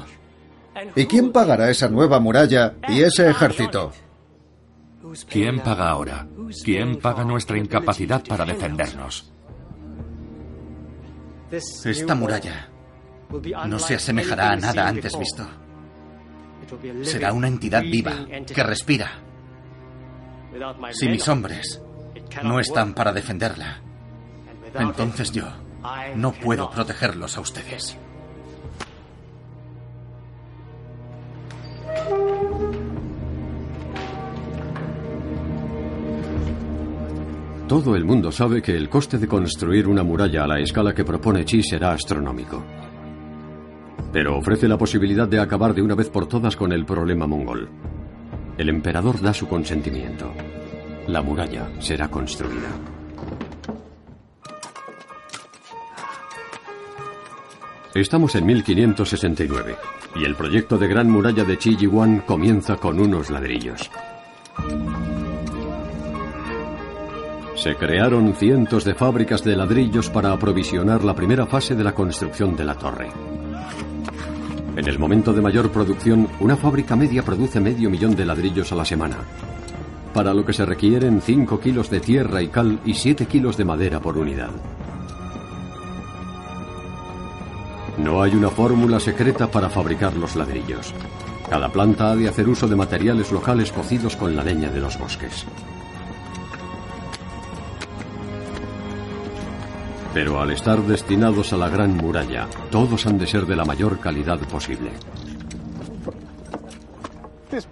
[0.95, 3.93] ¿Y quién pagará esa nueva muralla y ese ejército?
[5.29, 6.27] ¿Quién paga ahora?
[6.65, 9.33] ¿Quién paga nuestra incapacidad para defendernos?
[11.51, 12.69] Esta muralla
[13.67, 15.47] no se asemejará a nada antes visto.
[17.03, 19.11] Será una entidad viva que respira.
[20.93, 21.81] Si mis hombres
[22.43, 23.81] no están para defenderla,
[24.75, 25.45] entonces yo
[26.17, 27.97] no puedo protegerlos a ustedes.
[37.69, 41.05] Todo el mundo sabe que el coste de construir una muralla a la escala que
[41.05, 42.63] propone Chi será astronómico.
[44.13, 47.69] Pero ofrece la posibilidad de acabar de una vez por todas con el problema mongol.
[48.57, 50.33] El emperador da su consentimiento.
[51.09, 52.69] La muralla será construida.
[57.93, 59.77] Estamos en 1569
[60.15, 63.91] y el proyecto de Gran Muralla de Chi Yiwan comienza con unos ladrillos.
[67.57, 72.55] Se crearon cientos de fábricas de ladrillos para aprovisionar la primera fase de la construcción
[72.55, 73.09] de la torre.
[74.77, 78.77] En el momento de mayor producción, una fábrica media produce medio millón de ladrillos a
[78.77, 79.17] la semana,
[80.13, 83.65] para lo que se requieren 5 kilos de tierra y cal y 7 kilos de
[83.65, 84.51] madera por unidad.
[87.97, 90.93] No hay una fórmula secreta para fabricar los ladrillos.
[91.49, 94.99] Cada planta ha de hacer uso de materiales locales cocidos con la leña de los
[94.99, 95.47] bosques.
[100.17, 104.01] Pero al estar destinados a la Gran Muralla, todos han de ser de la mayor
[104.01, 104.89] calidad posible.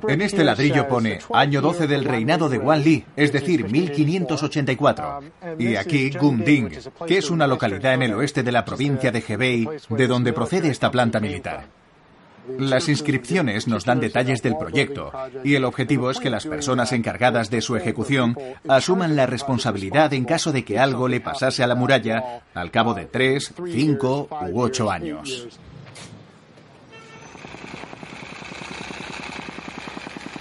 [0.06, 5.20] En este ladrillo pone año 12 del reinado de Wan Li, es decir, 1584.
[5.58, 6.68] Y aquí Gumding,
[7.06, 10.68] que es una localidad en el oeste de la provincia de Hebei, de donde procede
[10.68, 11.64] esta planta militar.
[12.58, 17.50] Las inscripciones nos dan detalles del proyecto y el objetivo es que las personas encargadas
[17.50, 18.36] de su ejecución
[18.68, 22.94] asuman la responsabilidad en caso de que algo le pasase a la muralla al cabo
[22.94, 25.48] de tres, cinco u ocho años.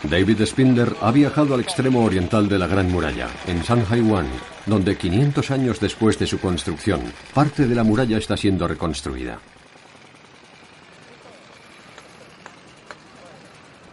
[0.03, 4.27] David Spindler ha viajado al extremo oriental de la Gran Muralla, en Sanhaiwan,
[4.65, 7.01] donde 500 años después de su construcción,
[7.33, 9.39] parte de la muralla está siendo reconstruida.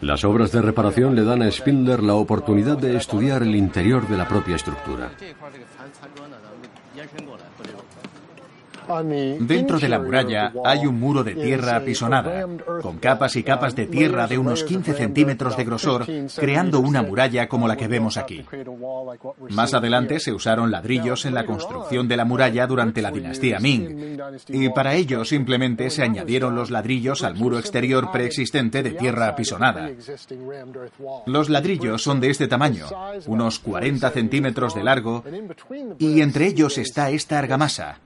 [0.01, 4.17] Las obras de reparación le dan a Spindler la oportunidad de estudiar el interior de
[4.17, 5.11] la propia estructura.
[9.39, 12.47] Dentro de la muralla hay un muro de tierra apisonada,
[12.81, 17.47] con capas y capas de tierra de unos 15 centímetros de grosor, creando una muralla
[17.47, 18.43] como la que vemos aquí.
[19.49, 24.17] Más adelante se usaron ladrillos en la construcción de la muralla durante la dinastía Ming,
[24.49, 29.89] y para ello simplemente se añadieron los ladrillos al muro exterior preexistente de tierra apisonada.
[31.25, 32.87] Los ladrillos son de este tamaño,
[33.27, 35.23] unos 40 centímetros de largo,
[35.99, 37.99] y entre ellos está esta argamasa,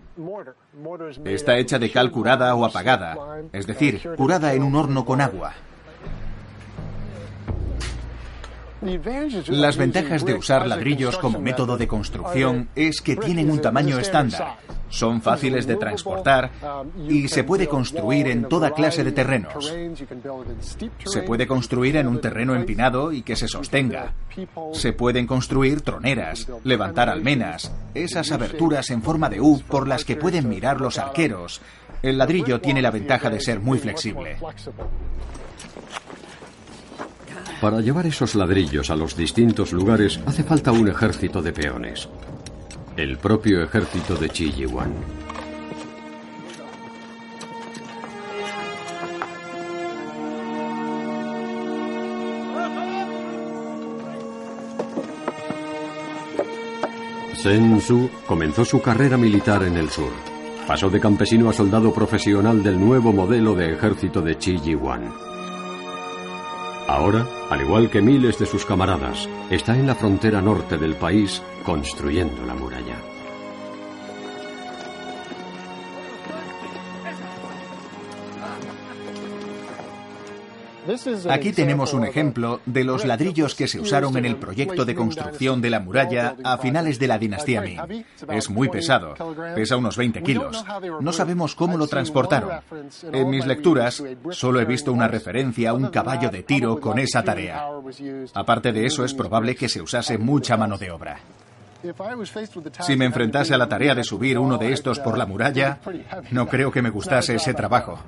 [1.25, 3.17] Está hecha de cal curada o apagada,
[3.51, 5.53] es decir, curada en un horno con agua.
[9.47, 14.57] Las ventajas de usar ladrillos como método de construcción es que tienen un tamaño estándar,
[14.95, 16.51] son fáciles de transportar
[17.07, 19.73] y se puede construir en toda clase de terrenos.
[21.05, 24.13] Se puede construir en un terreno empinado y que se sostenga.
[24.73, 30.15] Se pueden construir troneras, levantar almenas, esas aberturas en forma de U por las que
[30.15, 31.61] pueden mirar los arqueros.
[32.01, 34.37] El ladrillo tiene la ventaja de ser muy flexible.
[37.61, 42.07] Para llevar esos ladrillos a los distintos lugares hace falta un ejército de peones.
[42.97, 44.93] El propio ejército de Chi Yiwan.
[57.35, 60.09] Sen Su comenzó su carrera militar en el sur.
[60.65, 65.34] Pasó de campesino a soldado profesional del nuevo modelo de ejército de Chi Yi-wan.
[66.87, 71.41] Ahora, al igual que miles de sus camaradas, está en la frontera norte del país
[71.63, 73.14] construyendo la muralla.
[81.29, 85.61] Aquí tenemos un ejemplo de los ladrillos que se usaron en el proyecto de construcción
[85.61, 88.05] de la muralla a finales de la dinastía Ming.
[88.29, 89.15] Es muy pesado,
[89.55, 90.63] pesa unos 20 kilos.
[91.01, 92.59] No sabemos cómo lo transportaron.
[93.11, 97.23] En mis lecturas solo he visto una referencia a un caballo de tiro con esa
[97.23, 97.67] tarea.
[98.33, 101.19] Aparte de eso, es probable que se usase mucha mano de obra.
[102.81, 105.79] Si me enfrentase a la tarea de subir uno de estos por la muralla,
[106.31, 107.99] no creo que me gustase ese trabajo.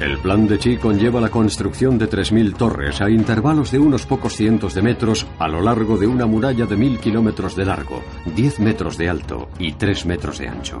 [0.00, 4.36] El plan de Chi conlleva la construcción de 3.000 torres a intervalos de unos pocos
[4.36, 8.04] cientos de metros a lo largo de una muralla de 1.000 kilómetros de largo,
[8.36, 10.80] 10 metros de alto y 3 metros de ancho.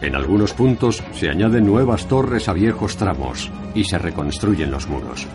[0.00, 5.28] En algunos puntos se añaden nuevas torres a viejos tramos y se reconstruyen los muros.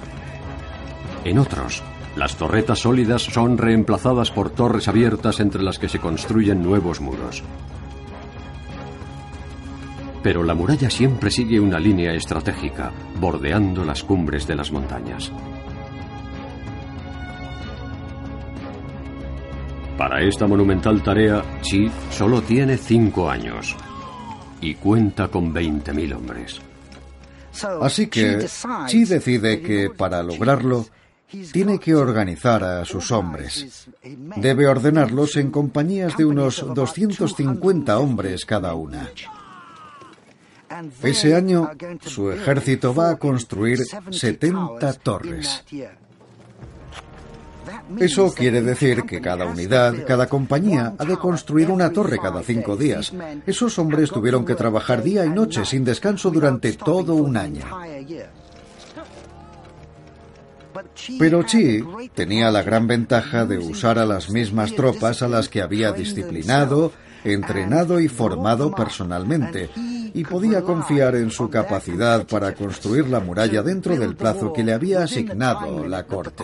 [1.23, 1.81] En otros,
[2.17, 7.41] las torretas sólidas son reemplazadas por torres abiertas entre las que se construyen nuevos muros.
[10.21, 15.31] Pero la muralla siempre sigue una línea estratégica, bordeando las cumbres de las montañas.
[19.97, 23.75] Para esta monumental tarea, Chi solo tiene cinco años
[24.61, 26.61] y cuenta con 20.000 hombres.
[27.81, 28.47] Así que
[28.87, 30.85] Chi decide que para lograrlo
[31.51, 33.89] tiene que organizar a sus hombres.
[34.37, 39.09] Debe ordenarlos en compañías de unos 250 hombres cada una.
[41.03, 41.69] Ese año,
[42.01, 45.63] su ejército va a construir 70 torres.
[47.99, 52.75] Eso quiere decir que cada unidad, cada compañía ha de construir una torre cada cinco
[52.75, 53.13] días.
[53.45, 57.65] Esos hombres tuvieron que trabajar día y noche sin descanso durante todo un año.
[61.17, 65.61] Pero Chi tenía la gran ventaja de usar a las mismas tropas a las que
[65.61, 66.91] había disciplinado,
[67.23, 69.69] entrenado y formado personalmente,
[70.13, 74.73] y podía confiar en su capacidad para construir la muralla dentro del plazo que le
[74.73, 76.43] había asignado la corte.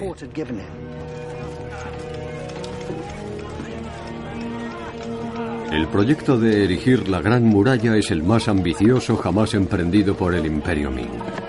[5.71, 10.45] El proyecto de erigir la Gran Muralla es el más ambicioso jamás emprendido por el
[10.45, 11.44] Imperio Ming.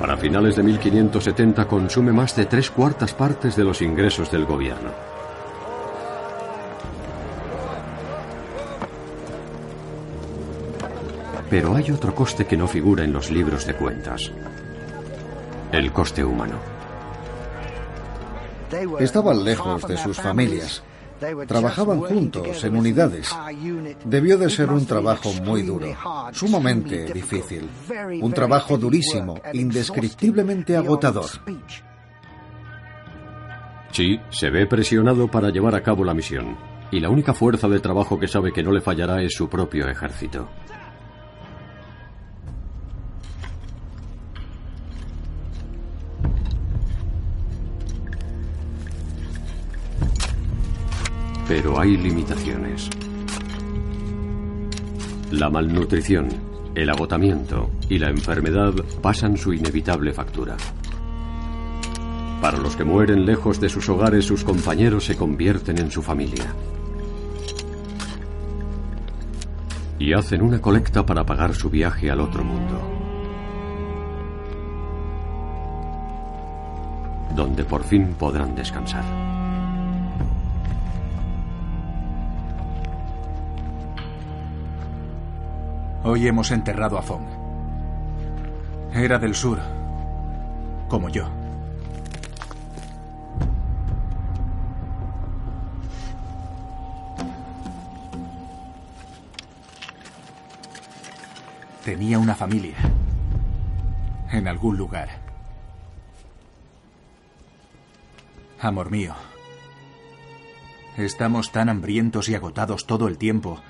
[0.00, 4.90] Para finales de 1570 consume más de tres cuartas partes de los ingresos del gobierno.
[11.50, 14.32] Pero hay otro coste que no figura en los libros de cuentas.
[15.70, 16.54] El coste humano.
[19.00, 20.82] Estaban lejos de sus familias.
[21.46, 23.30] Trabajaban juntos en unidades.
[24.04, 25.86] Debió de ser un trabajo muy duro,
[26.32, 27.68] sumamente difícil.
[28.22, 31.30] Un trabajo durísimo, indescriptiblemente agotador.
[33.92, 36.56] Chi se ve presionado para llevar a cabo la misión,
[36.90, 39.88] y la única fuerza de trabajo que sabe que no le fallará es su propio
[39.88, 40.48] ejército.
[51.50, 52.88] Pero hay limitaciones.
[55.32, 56.28] La malnutrición,
[56.76, 58.72] el agotamiento y la enfermedad
[59.02, 60.56] pasan su inevitable factura.
[62.40, 66.54] Para los que mueren lejos de sus hogares, sus compañeros se convierten en su familia.
[69.98, 72.80] Y hacen una colecta para pagar su viaje al otro mundo.
[77.34, 79.19] Donde por fin podrán descansar.
[86.02, 87.26] Hoy hemos enterrado a Fong.
[88.94, 89.60] Era del sur,
[90.88, 91.28] como yo.
[101.84, 102.76] Tenía una familia.
[104.32, 105.10] En algún lugar.
[108.58, 109.14] Amor mío.
[110.96, 113.60] Estamos tan hambrientos y agotados todo el tiempo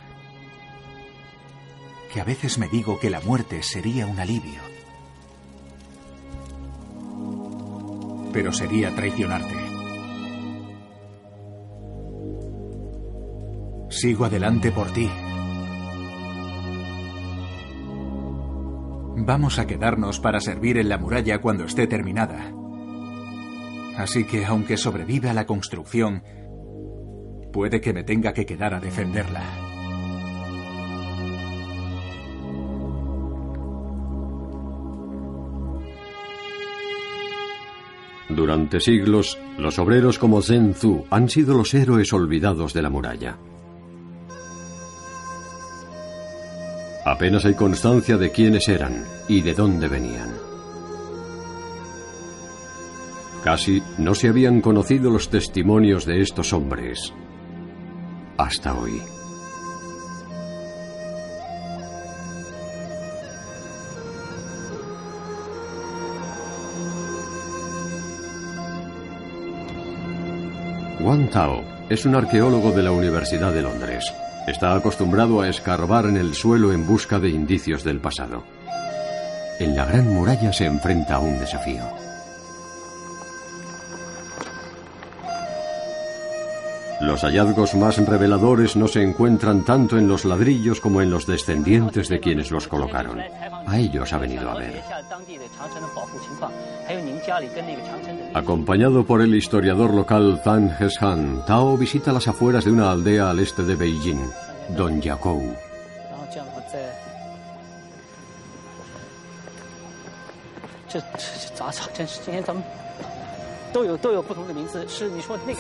[2.12, 4.60] que a veces me digo que la muerte sería un alivio.
[8.32, 9.54] Pero sería traicionarte.
[13.90, 15.10] Sigo adelante por ti.
[19.16, 22.52] Vamos a quedarnos para servir en la muralla cuando esté terminada.
[23.96, 26.22] Así que aunque sobreviva la construcción,
[27.52, 29.69] puede que me tenga que quedar a defenderla.
[38.40, 43.36] Durante siglos, los obreros como Zhen Zu han sido los héroes olvidados de la muralla.
[47.04, 50.30] Apenas hay constancia de quiénes eran y de dónde venían.
[53.44, 57.12] Casi no se habían conocido los testimonios de estos hombres
[58.38, 59.02] hasta hoy.
[71.10, 74.14] Wang Tao es un arqueólogo de la Universidad de Londres.
[74.46, 78.44] Está acostumbrado a escarbar en el suelo en busca de indicios del pasado.
[79.58, 81.82] En la Gran Muralla se enfrenta a un desafío.
[87.00, 92.08] Los hallazgos más reveladores no se encuentran tanto en los ladrillos como en los descendientes
[92.08, 93.18] de quienes los colocaron.
[93.66, 94.80] A ellos ha venido a ver.
[98.32, 103.40] Acompañado por el historiador local Zhang Heshan, Tao visita las afueras de una aldea al
[103.40, 104.20] este de Beijing,
[104.76, 105.42] Donyakou.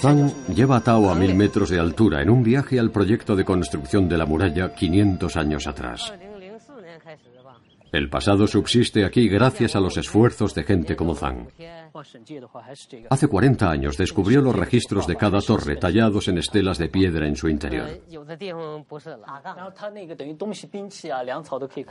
[0.00, 3.44] Zhang lleva a Tao a mil metros de altura en un viaje al proyecto de
[3.44, 6.12] construcción de la muralla 500 años atrás.
[7.92, 11.48] El pasado subsiste aquí gracias a los esfuerzos de gente como Zhang.
[13.10, 17.34] Hace 40 años descubrió los registros de cada torre tallados en estelas de piedra en
[17.34, 17.88] su interior.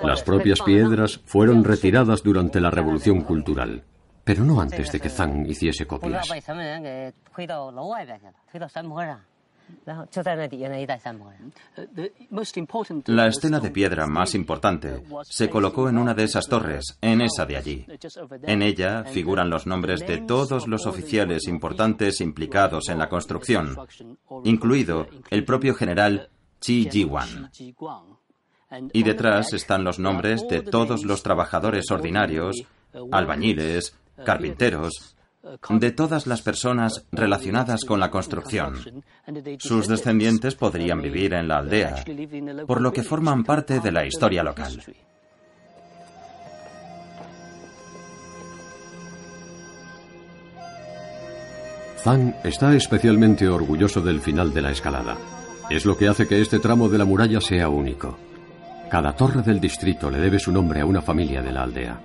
[0.04, 3.84] Las propias piedras fueron retiradas durante la Revolución Cultural,
[4.24, 6.30] pero no antes de que Zhang hiciese copias.
[13.06, 17.46] La estela de piedra más importante se colocó en una de esas torres, en esa
[17.46, 17.86] de allí.
[18.44, 23.76] En ella figuran los nombres de todos los oficiales importantes implicados en la construcción,
[24.44, 27.52] incluido el propio general Qi Jiwan.
[28.94, 32.56] Y detrás están los nombres de todos los trabajadores ordinarios,
[33.12, 35.16] albañiles, carpinteros,
[35.70, 39.04] de todas las personas relacionadas con la construcción.
[39.60, 42.04] Sus descendientes podrían vivir en la aldea,
[42.68, 44.82] por lo que forman parte de la historia local.
[52.04, 55.18] Zhang está especialmente orgulloso del final de la escalada.
[55.70, 58.18] Es lo que hace que este tramo de la muralla sea único.
[58.90, 62.02] Cada torre del distrito le debe su nombre a una familia de la aldea.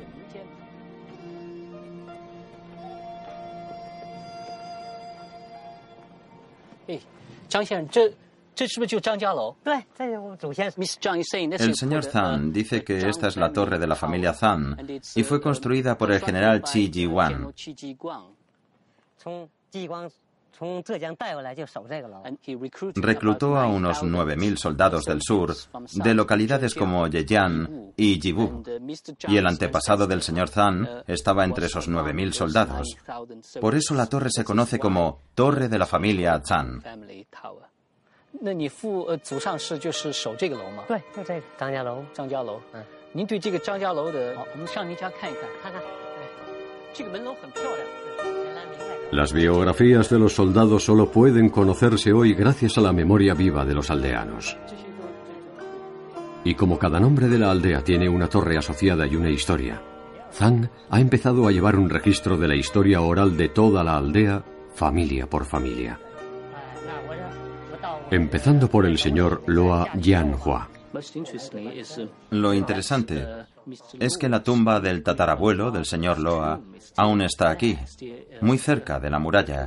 [11.60, 14.76] El señor Zhang dice que esta es la torre de la familia Zhang
[15.14, 17.52] y fue construida por el general Qi Jiwan.
[22.96, 25.54] Reclutó a unos 9.000 soldados del sur
[25.92, 28.62] de localidades como Yejian y Jibu,
[29.28, 32.96] y el antepasado del señor Zhang estaba entre esos 9.000 soldados.
[33.60, 36.82] Por eso la torre se conoce como Torre de la familia Zhang.
[49.14, 53.72] Las biografías de los soldados solo pueden conocerse hoy gracias a la memoria viva de
[53.72, 54.56] los aldeanos.
[56.42, 59.80] Y como cada nombre de la aldea tiene una torre asociada y una historia,
[60.32, 64.44] Zhang ha empezado a llevar un registro de la historia oral de toda la aldea,
[64.74, 66.00] familia por familia.
[68.10, 70.73] Empezando por el señor Loa Yanhua.
[72.30, 73.26] Lo interesante
[73.98, 76.60] es que la tumba del tatarabuelo del señor Loa
[76.96, 77.78] aún está aquí,
[78.40, 79.66] muy cerca de la muralla,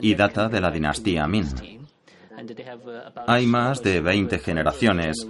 [0.00, 1.46] y data de la dinastía Min.
[3.26, 5.26] Hay más de 20 generaciones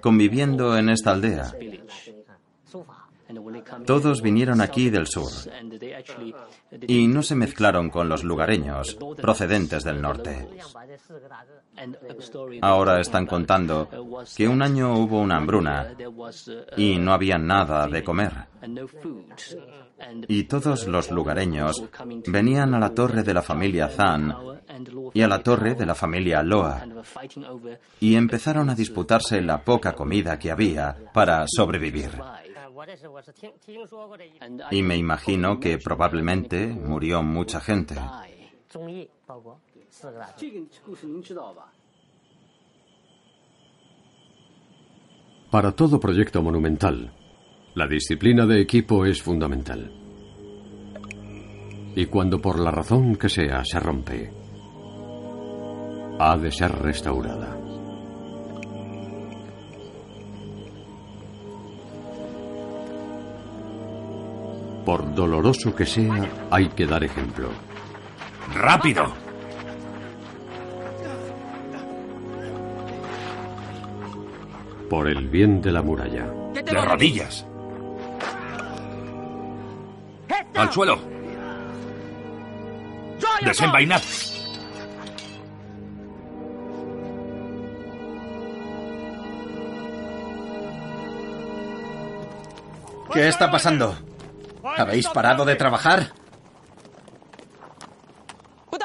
[0.00, 1.52] conviviendo en esta aldea.
[3.86, 5.30] Todos vinieron aquí del sur
[6.86, 10.48] y no se mezclaron con los lugareños procedentes del norte.
[12.62, 13.88] Ahora están contando
[14.36, 15.94] que un año hubo una hambruna
[16.76, 18.32] y no había nada de comer.
[20.28, 21.84] Y todos los lugareños
[22.26, 24.34] venían a la torre de la familia Zan
[25.12, 26.86] y a la torre de la familia Loa
[28.00, 32.10] y empezaron a disputarse la poca comida que había para sobrevivir.
[34.70, 37.96] Y me imagino que probablemente murió mucha gente.
[45.50, 47.10] Para todo proyecto monumental,
[47.74, 49.90] la disciplina de equipo es fundamental.
[51.96, 54.30] Y cuando por la razón que sea se rompe,
[56.20, 57.57] ha de ser restaurada.
[64.88, 67.50] Por doloroso que sea, hay que dar ejemplo.
[68.54, 69.12] ¡Rápido!
[74.88, 76.24] Por el bien de la muralla.
[76.54, 77.44] ¡De rodillas!
[80.54, 80.98] ¡Al suelo!
[83.44, 84.00] ¡Desenvainad!
[93.12, 93.94] ¿Qué está pasando?
[94.78, 96.12] ¿Habéis parado de trabajar?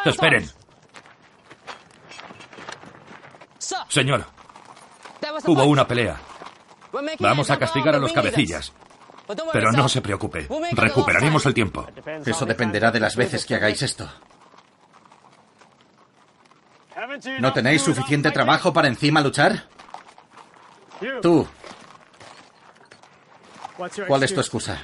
[0.05, 0.49] Esperen.
[3.87, 4.25] Señor,
[5.45, 6.17] hubo una pelea.
[7.19, 8.73] Vamos a castigar a los cabecillas.
[9.53, 11.87] Pero no se preocupe, recuperaremos el tiempo.
[12.25, 14.09] Eso dependerá de las veces que hagáis esto.
[17.39, 19.67] ¿No tenéis suficiente trabajo para encima luchar?
[21.21, 21.47] Tú.
[24.07, 24.81] ¿Cuál es tu excusa?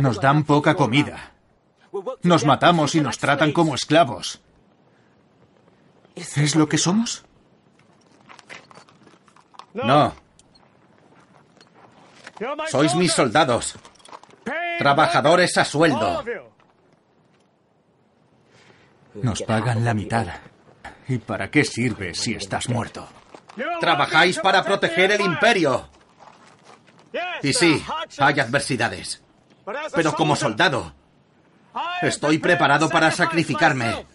[0.00, 1.32] Nos dan poca comida.
[2.22, 4.40] Nos matamos y nos tratan como esclavos.
[6.14, 7.24] ¿Es lo que somos?
[9.74, 10.14] No.
[12.68, 13.76] Sois mis soldados.
[14.78, 16.24] Trabajadores a sueldo.
[19.14, 20.26] Nos pagan la mitad.
[21.08, 23.06] ¿Y para qué sirve si estás muerto?
[23.80, 25.88] Trabajáis para proteger el imperio.
[27.42, 27.84] Y sí,
[28.18, 29.22] hay adversidades.
[29.94, 30.94] Pero como soldado,
[32.02, 34.06] estoy preparado para sacrificarme.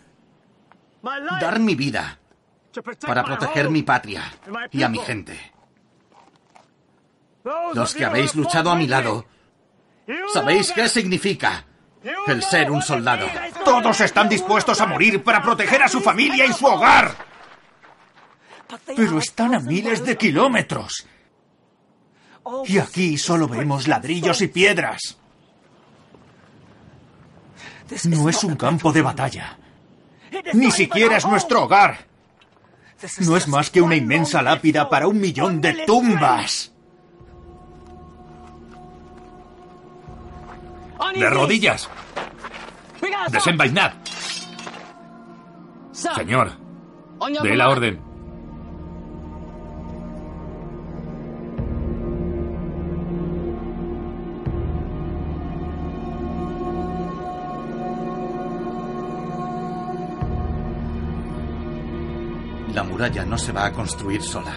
[1.40, 2.20] Dar mi vida
[3.06, 4.24] para proteger mi patria
[4.72, 5.54] y a mi gente.
[7.74, 9.26] Los que habéis luchado a mi lado,
[10.34, 11.66] sabéis qué significa
[12.28, 13.28] el ser un soldado.
[13.64, 17.16] Todos están dispuestos a morir para proteger a su familia y su hogar.
[18.86, 21.08] Pero están a miles de kilómetros.
[22.66, 25.18] Y aquí solo vemos ladrillos y piedras.
[28.06, 29.58] No es un campo de batalla.
[30.54, 32.06] Ni siquiera es nuestro hogar.
[33.20, 36.72] No es más que una inmensa lápida para un millón de tumbas.
[41.16, 41.90] ¡De rodillas!
[43.32, 43.94] ¡Desenvainad!
[45.92, 46.52] Señor,
[47.42, 48.07] dé la orden.
[62.98, 64.56] Muralla no se va a construir sola.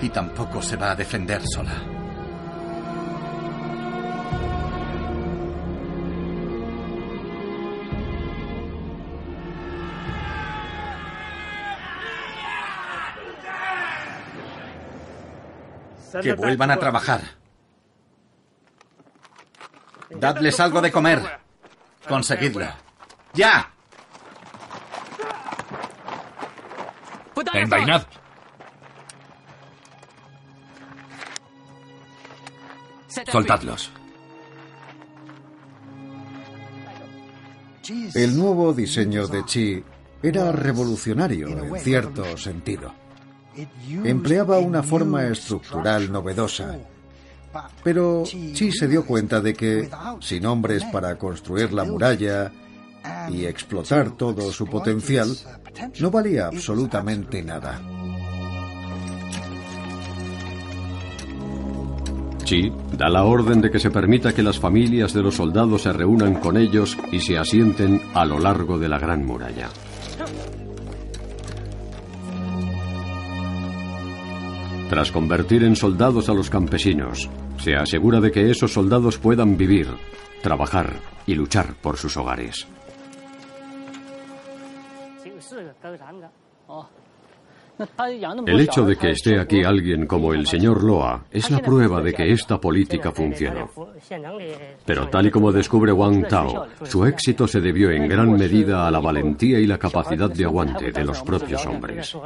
[0.00, 1.95] Y tampoco se va a defender sola.
[16.22, 17.20] Que vuelvan a trabajar.
[20.10, 21.22] Dadles algo de comer.
[22.08, 22.66] Conseguidlo.
[23.34, 23.72] ¡Ya!
[27.52, 28.06] Envainad.
[33.30, 33.90] Soltadlos.
[38.14, 39.84] El nuevo diseño de Chi
[40.22, 43.05] era revolucionario en cierto sentido.
[44.04, 46.76] Empleaba una forma estructural novedosa.
[47.82, 49.88] Pero Chi se dio cuenta de que,
[50.20, 52.52] sin hombres para construir la muralla
[53.30, 55.28] y explotar todo su potencial,
[56.00, 57.80] no valía absolutamente nada.
[62.44, 65.92] Chi da la orden de que se permita que las familias de los soldados se
[65.92, 69.68] reúnan con ellos y se asienten a lo largo de la gran muralla.
[74.88, 77.28] Tras convertir en soldados a los campesinos,
[77.58, 79.88] se asegura de que esos soldados puedan vivir,
[80.42, 82.68] trabajar y luchar por sus hogares.
[88.46, 92.12] El hecho de que esté aquí alguien como el señor Loa es la prueba de
[92.12, 93.70] que esta política funcionó.
[94.84, 98.90] Pero tal y como descubre Wang Tao, su éxito se debió en gran medida a
[98.90, 102.16] la valentía y la capacidad de aguante de los propios hombres.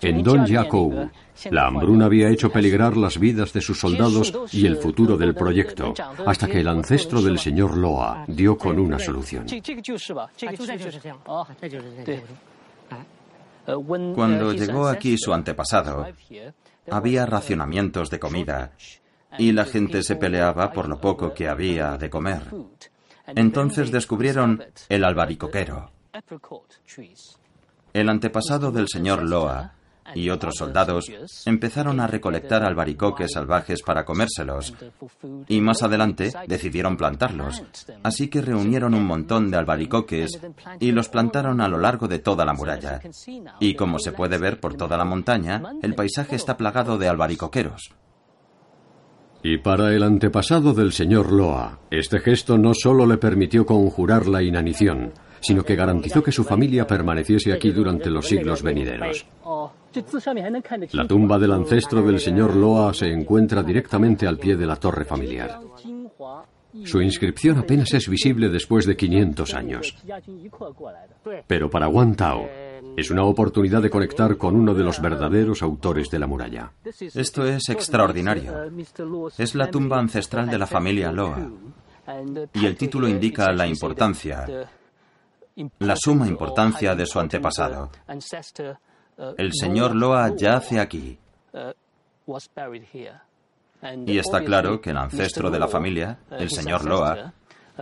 [0.00, 1.10] En Don Yakou,
[1.50, 5.94] la hambruna había hecho peligrar las vidas de sus soldados y el futuro del proyecto,
[6.26, 9.46] hasta que el ancestro del señor Loa dio con una solución.
[13.64, 16.06] Cuando llegó aquí su antepasado,
[16.90, 18.72] había racionamientos de comida
[19.38, 22.42] y la gente se peleaba por lo poco que había de comer.
[23.26, 25.90] Entonces descubrieron el albaricoquero.
[27.92, 29.74] El antepasado del señor Loa
[30.14, 31.06] y otros soldados
[31.46, 34.74] empezaron a recolectar albaricoques salvajes para comérselos
[35.48, 37.62] y más adelante decidieron plantarlos.
[38.02, 40.40] Así que reunieron un montón de albaricoques
[40.80, 43.00] y los plantaron a lo largo de toda la muralla.
[43.60, 47.90] Y como se puede ver por toda la montaña, el paisaje está plagado de albaricoqueros.
[49.46, 54.42] Y para el antepasado del señor Loa, este gesto no solo le permitió conjurar la
[54.42, 55.12] inanición,
[55.44, 59.26] sino que garantizó que su familia permaneciese aquí durante los siglos venideros.
[60.92, 65.04] La tumba del ancestro del señor Loa se encuentra directamente al pie de la torre
[65.04, 65.60] familiar.
[66.84, 69.96] Su inscripción apenas es visible después de 500 años.
[71.46, 72.48] Pero para Wang Tao
[72.96, 76.72] es una oportunidad de conectar con uno de los verdaderos autores de la muralla.
[77.14, 78.72] Esto es extraordinario.
[79.36, 81.50] Es la tumba ancestral de la familia Loa.
[82.54, 84.46] Y el título indica la importancia,
[85.78, 87.90] la suma importancia de su antepasado.
[89.38, 91.18] El señor Loa yace aquí.
[94.06, 97.32] Y está claro que el ancestro de la familia, el señor Loa,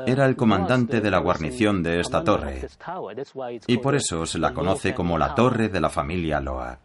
[0.06, 2.68] era el comandante de la guarnición de esta torre.
[3.66, 6.78] Y por eso se la conoce como la torre de la familia Loa.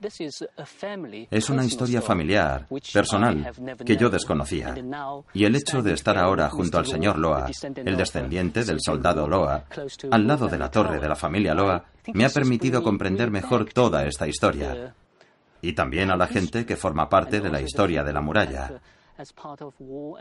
[1.31, 3.51] Es una historia familiar, personal,
[3.85, 4.75] que yo desconocía.
[5.33, 9.65] Y el hecho de estar ahora junto al señor Loa, el descendiente del soldado Loa,
[10.11, 14.05] al lado de la torre de la familia Loa, me ha permitido comprender mejor toda
[14.05, 14.93] esta historia.
[15.61, 18.79] Y también a la gente que forma parte de la historia de la muralla.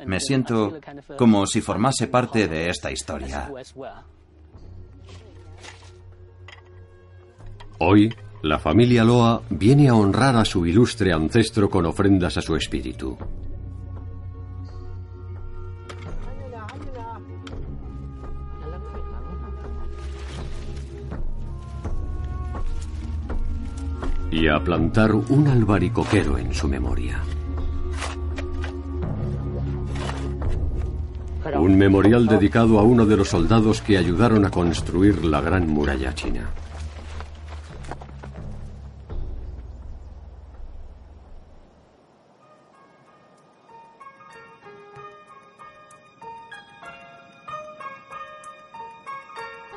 [0.07, 0.78] Me siento
[1.16, 3.51] como si formase parte de esta historia.
[7.78, 12.57] Hoy, la familia Loa viene a honrar a su ilustre ancestro con ofrendas a su
[12.57, 13.18] espíritu.
[24.30, 27.22] Y a plantar un albaricoquero en su memoria.
[31.55, 36.14] Un memorial dedicado a uno de los soldados que ayudaron a construir la gran muralla
[36.14, 36.51] china.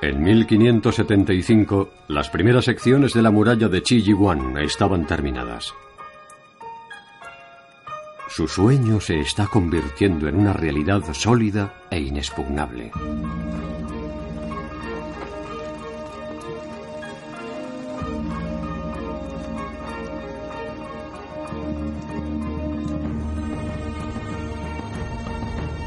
[0.01, 5.73] En 1575, las primeras secciones de la muralla de Chi-Yi-Wan estaban terminadas.
[8.30, 12.91] Su sueño se está convirtiendo en una realidad sólida e inexpugnable.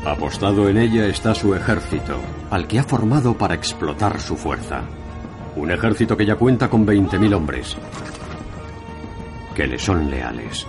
[0.05, 2.21] Apostado en ella está su ejército,
[2.51, 4.83] al que ha formado para explotar su fuerza.
[5.55, 7.77] Un ejército que ya cuenta con 20.000 hombres,
[9.55, 10.67] que le son leales.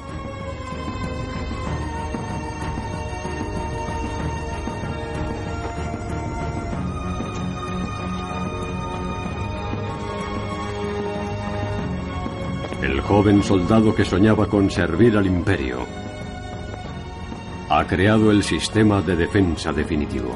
[13.14, 15.86] Joven soldado que soñaba con servir al imperio
[17.70, 20.36] ha creado el sistema de defensa definitivo.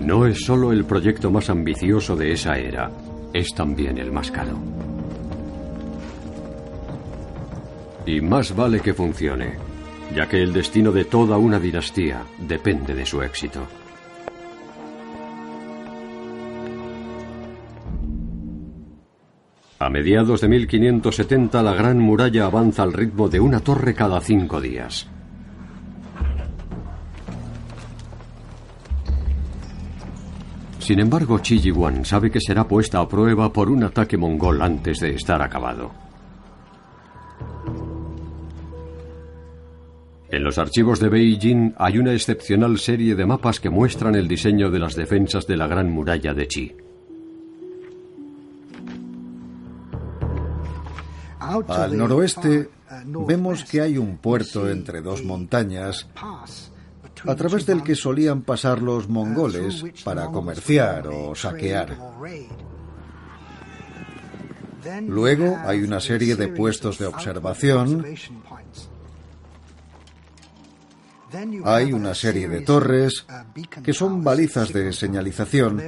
[0.00, 2.90] No es solo el proyecto más ambicioso de esa era,
[3.32, 4.58] es también el más caro.
[8.04, 9.54] Y más vale que funcione,
[10.12, 13.85] ya que el destino de toda una dinastía depende de su éxito.
[19.86, 24.60] A mediados de 1570 la Gran Muralla avanza al ritmo de una torre cada cinco
[24.60, 25.08] días.
[30.80, 34.98] Sin embargo, Chi Yi-wan sabe que será puesta a prueba por un ataque mongol antes
[34.98, 35.92] de estar acabado.
[40.28, 44.68] El los archivos de Beijing hay una excepcional serie de mapas que muestran el diseño
[44.68, 46.85] de las defensas de la Gran Muralla de Qi.
[51.68, 52.70] Al noroeste
[53.26, 56.06] vemos que hay un puerto entre dos montañas
[57.26, 61.96] a través del que solían pasar los mongoles para comerciar o saquear.
[65.06, 68.04] Luego hay una serie de puestos de observación.
[71.64, 73.26] hay una serie de torres
[73.82, 75.82] que son balizas de señalización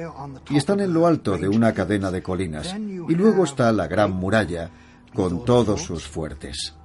[0.49, 2.75] y están en lo alto de una cadena de colinas.
[2.75, 4.69] Y luego está la Gran Muralla
[5.13, 6.75] con todos sus fuertes.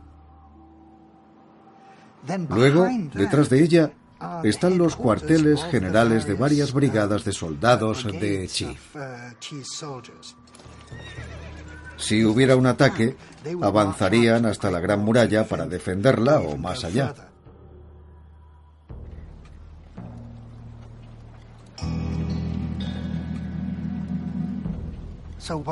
[2.49, 3.93] Luego, detrás de ella,
[4.43, 8.77] están los cuarteles generales de varias brigadas de soldados de Chi.
[11.97, 13.17] Si hubiera un ataque,
[13.63, 17.15] avanzarían hasta la Gran Muralla para defenderla o más allá.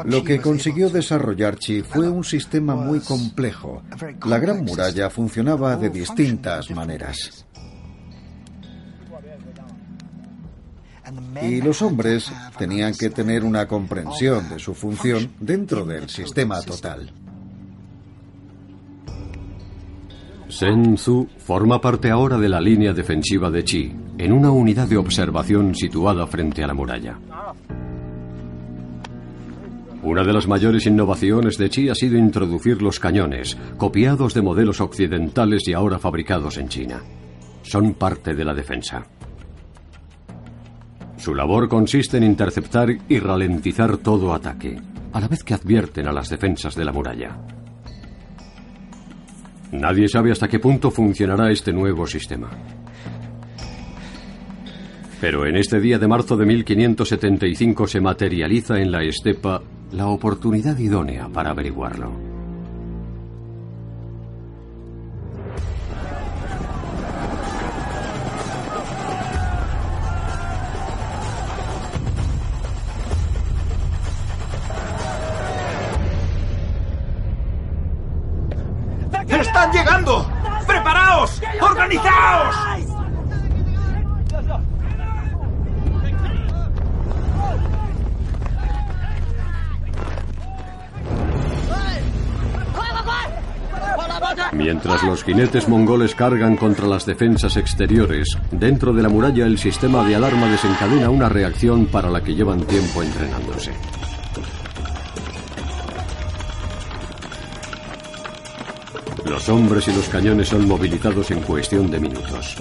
[0.05, 3.83] Lo que consiguió desarrollar Chi fue un sistema muy complejo.
[4.27, 7.47] La Gran Muralla funcionaba de distintas maneras.
[11.43, 17.13] Y los hombres tenían que tener una comprensión de su función dentro del sistema total.
[20.49, 24.99] Sen Tzu forma parte ahora de la línea defensiva de Chi, en una unidad de
[24.99, 27.19] observación situada frente a la muralla.
[30.03, 34.81] Una de las mayores innovaciones de Chi ha sido introducir los cañones, copiados de modelos
[34.81, 37.01] occidentales y ahora fabricados en China.
[37.63, 39.07] Son parte de la defensa.
[41.17, 44.77] Su labor consiste en interceptar y ralentizar todo ataque,
[45.13, 47.39] a la vez que advierten a las defensas de la muralla.
[49.71, 52.51] Nadie sabe hasta qué punto funcionará este nuevo sistema.
[55.21, 59.63] Pero en este día de marzo de 1575 se materializa en la estepa
[59.93, 62.32] la oportunidad idónea para averiguarlo.
[95.43, 100.49] Jinetes mongoles cargan contra las defensas exteriores, dentro de la muralla el sistema de alarma
[100.49, 103.73] desencadena una reacción para la que llevan tiempo entrenándose.
[109.25, 112.57] Los hombres y los cañones son movilizados en cuestión de minutos.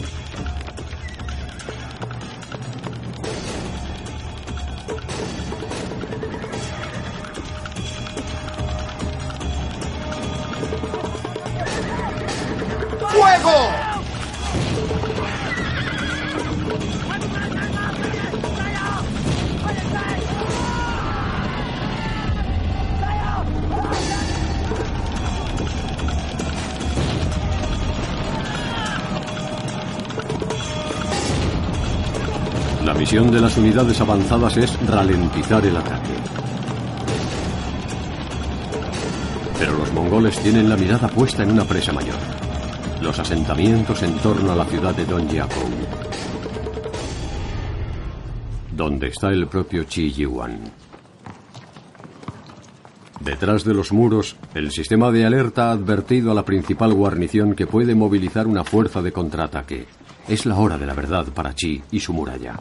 [33.72, 36.14] Unidades avanzadas es ralentizar el ataque.
[39.57, 42.18] Pero los mongoles tienen la mirada puesta en una presa mayor.
[43.02, 45.69] Los asentamientos en torno a la ciudad de Dongyakou.
[48.76, 50.60] Donde está el propio Chi Yiwan.
[53.22, 57.68] Detrás de los muros, el sistema de alerta ha advertido a la principal guarnición que
[57.68, 59.85] puede movilizar una fuerza de contraataque.
[60.27, 62.60] Es la hora de la verdad para Chi y su muralla.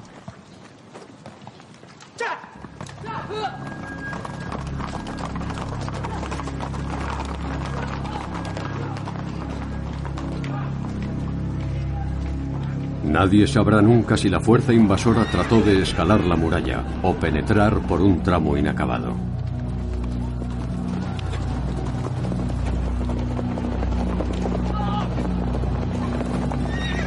[13.11, 18.01] Nadie sabrá nunca si la fuerza invasora trató de escalar la muralla o penetrar por
[18.01, 19.16] un tramo inacabado.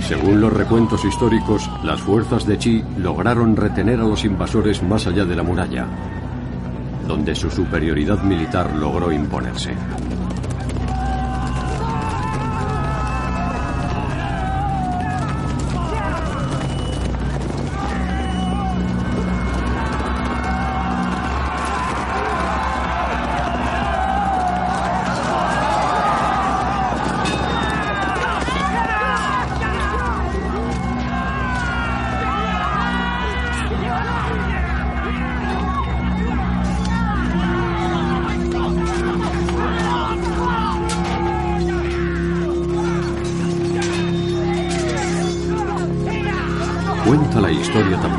[0.01, 5.23] Según los recuentos históricos, las fuerzas de Chi lograron retener a los invasores más allá
[5.23, 5.87] de la muralla,
[7.07, 9.73] donde su superioridad militar logró imponerse.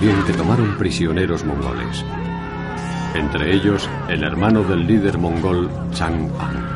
[0.04, 2.04] También que tomaron prisioneros mongoles.
[3.14, 6.74] Entre ellos, el hermano del líder mongol Chang'an.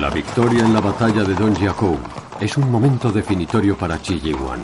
[0.00, 1.98] La victoria en la batalla de Don Jiakou
[2.40, 4.60] es un momento definitorio para Chi Yiwan.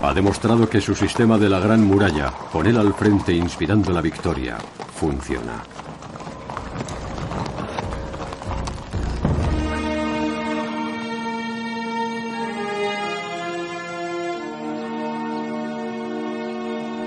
[0.00, 4.00] Ha demostrado que su sistema de la Gran Muralla, con él al frente inspirando la
[4.00, 4.56] victoria,
[4.94, 5.62] funciona.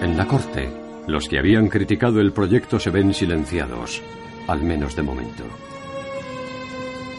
[0.01, 0.71] En la corte,
[1.07, 4.01] los que habían criticado el proyecto se ven silenciados,
[4.47, 5.43] al menos de momento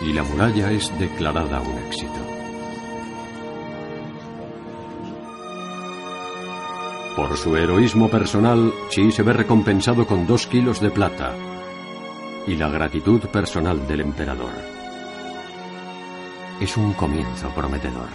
[0.02, 2.38] y la muralla es declarada un éxito.
[7.16, 11.34] Por su heroísmo personal, Chi se ve recompensado con dos kilos de plata
[12.46, 14.52] y la gratitud personal del emperador.
[16.60, 18.08] Es un comienzo prometedor.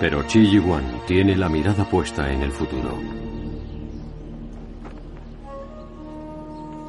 [0.00, 2.98] Pero Chi Yiwan tiene la mirada puesta en el futuro.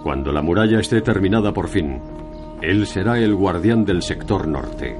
[0.07, 1.99] Cuando la muralla esté terminada por fin,
[2.61, 4.95] él será el guardián del sector norte.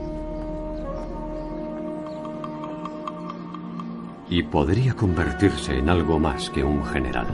[4.30, 7.26] Y podría convertirse en algo más que un general.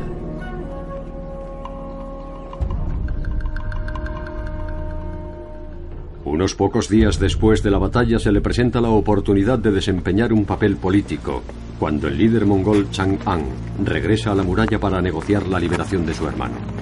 [6.25, 10.45] Unos pocos días después de la batalla se le presenta la oportunidad de desempeñar un
[10.45, 11.41] papel político,
[11.79, 13.45] cuando el líder mongol Chang'an
[13.83, 16.72] regresa a la muralla para negociar la liberación de su hermano.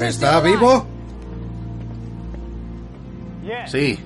[0.00, 0.86] ¿Está vivo?
[3.66, 3.98] Sí.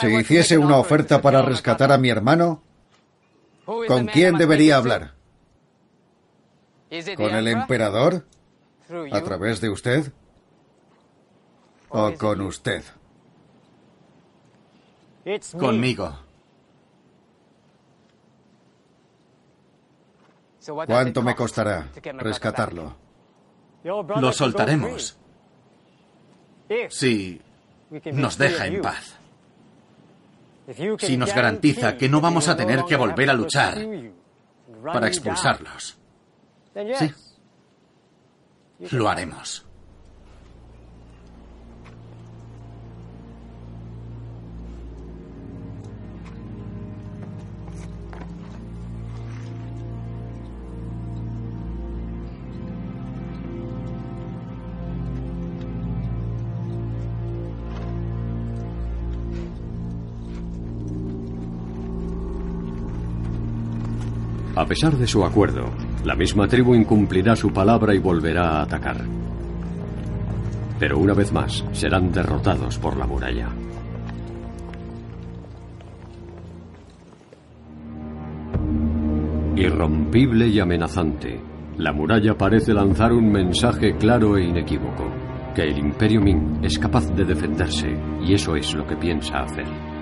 [0.00, 2.62] Si hiciese una oferta para rescatar a mi hermano,
[3.64, 5.14] ¿Con quién debería hablar?
[7.16, 8.26] ¿Con el emperador?
[9.12, 10.12] ¿A través de usted?
[11.88, 12.84] ¿O con usted?
[15.58, 16.18] Conmigo.
[20.86, 21.88] ¿Cuánto me costará
[22.18, 22.96] rescatarlo?
[23.82, 25.16] Lo soltaremos.
[26.88, 27.40] Si
[28.12, 29.18] nos deja en paz
[30.98, 33.78] si nos garantiza que no vamos a tener que volver a luchar
[34.82, 35.98] para expulsarlos.
[36.98, 37.12] Sí.
[38.90, 39.66] Lo haremos.
[64.56, 65.72] A pesar de su acuerdo,
[66.04, 68.98] la misma tribu incumplirá su palabra y volverá a atacar.
[70.78, 73.48] Pero una vez más serán derrotados por la muralla.
[79.56, 81.40] Irrompible y amenazante,
[81.78, 85.10] la muralla parece lanzar un mensaje claro e inequívoco,
[85.52, 89.93] que el Imperio Ming es capaz de defenderse y eso es lo que piensa hacer.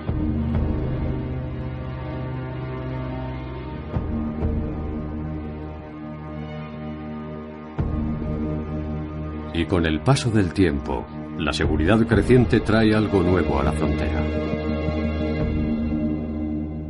[9.63, 11.05] Y con el paso del tiempo,
[11.37, 14.21] la seguridad creciente trae algo nuevo a la frontera.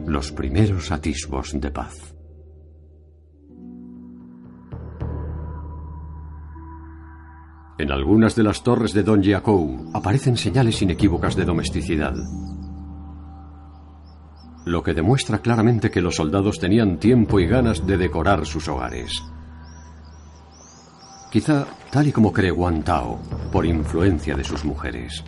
[0.07, 2.15] Los primeros atisbos de paz.
[7.77, 12.15] En algunas de las torres de Don Giacomo aparecen señales inequívocas de domesticidad,
[14.65, 19.21] lo que demuestra claramente que los soldados tenían tiempo y ganas de decorar sus hogares.
[21.33, 23.17] Quizá tal y como cree Wang Tao,
[23.51, 25.23] por influencia de sus mujeres.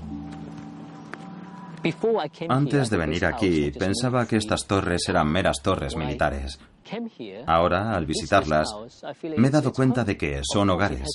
[2.47, 6.59] Antes de venir aquí, pensaba que estas torres eran meras torres militares.
[7.47, 8.67] Ahora, al visitarlas,
[9.35, 11.09] me he dado cuenta de que son hogares.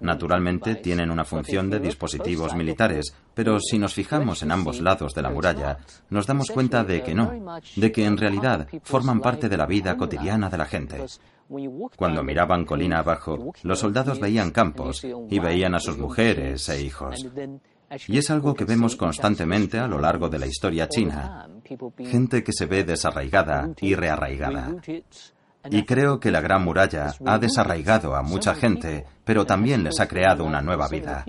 [0.00, 5.22] Naturalmente tienen una función de dispositivos militares, pero si nos fijamos en ambos lados de
[5.22, 5.78] la muralla,
[6.10, 7.32] nos damos cuenta de que no,
[7.76, 11.06] de que en realidad forman parte de la vida cotidiana de la gente.
[11.96, 17.26] Cuando miraban colina abajo, los soldados veían campos y veían a sus mujeres e hijos.
[18.08, 21.48] Y es algo que vemos constantemente a lo largo de la historia china.
[21.98, 24.74] Gente que se ve desarraigada y rearraigada.
[25.70, 30.08] Y creo que la Gran Muralla ha desarraigado a mucha gente, pero también les ha
[30.08, 31.24] creado una nueva vida.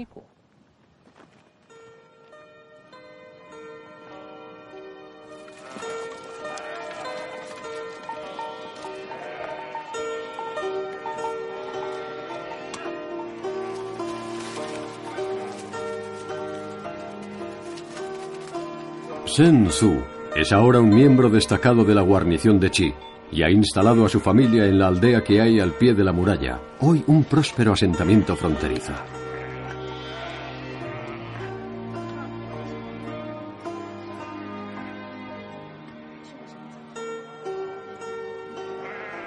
[19.36, 20.02] Shen Su
[20.34, 22.94] es ahora un miembro destacado de la guarnición de Chi
[23.34, 26.14] y ha instalado a su familia en la aldea que hay al pie de la
[26.14, 28.94] muralla, hoy un próspero asentamiento fronterizo.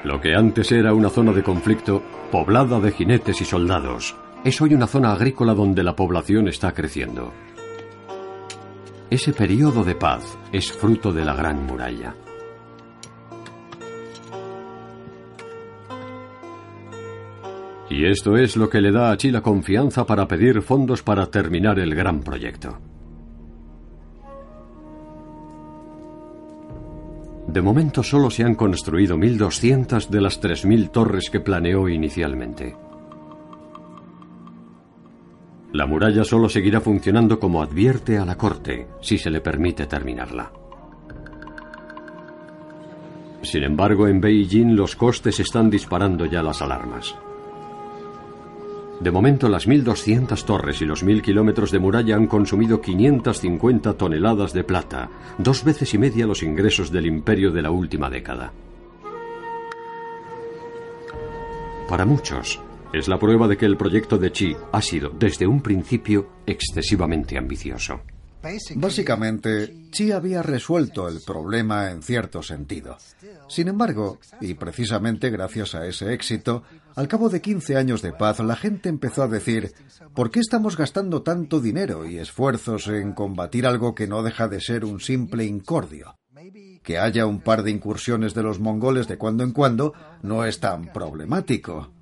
[0.05, 2.03] Lo que antes era una zona de conflicto,
[2.33, 7.31] poblada de jinetes y soldados, es hoy una zona agrícola donde la población está creciendo.
[9.11, 12.15] Ese periodo de paz es fruto de la Gran Muralla.
[17.89, 21.25] Y esto es lo que le da a Chi la confianza para pedir fondos para
[21.31, 22.79] terminar el gran proyecto.
[27.47, 32.88] De momento solo se han construido 1.200 de las 3.000 torres que planeó inicialmente.
[35.73, 40.51] La muralla solo seguirá funcionando como advierte a la corte, si se le permite terminarla.
[43.43, 47.15] Sin embargo, en Beijing los costes están disparando ya las alarmas.
[49.01, 54.53] De momento, las 1.200 torres y los 1.000 kilómetros de muralla han consumido 550 toneladas
[54.53, 55.09] de plata,
[55.39, 58.53] dos veces y media los ingresos del imperio de la última década.
[61.89, 62.61] Para muchos,
[62.93, 67.37] es la prueba de que el proyecto de Chi ha sido, desde un principio, excesivamente
[67.37, 68.01] ambicioso.
[68.77, 72.97] Básicamente, Chi había resuelto el problema en cierto sentido.
[73.49, 76.63] Sin embargo, y precisamente gracias a ese éxito,
[76.95, 79.73] al cabo de 15 años de paz, la gente empezó a decir,
[80.15, 84.61] ¿por qué estamos gastando tanto dinero y esfuerzos en combatir algo que no deja de
[84.61, 86.17] ser un simple incordio?
[86.83, 89.93] Que haya un par de incursiones de los mongoles de cuando en cuando
[90.23, 91.98] no es tan problemático.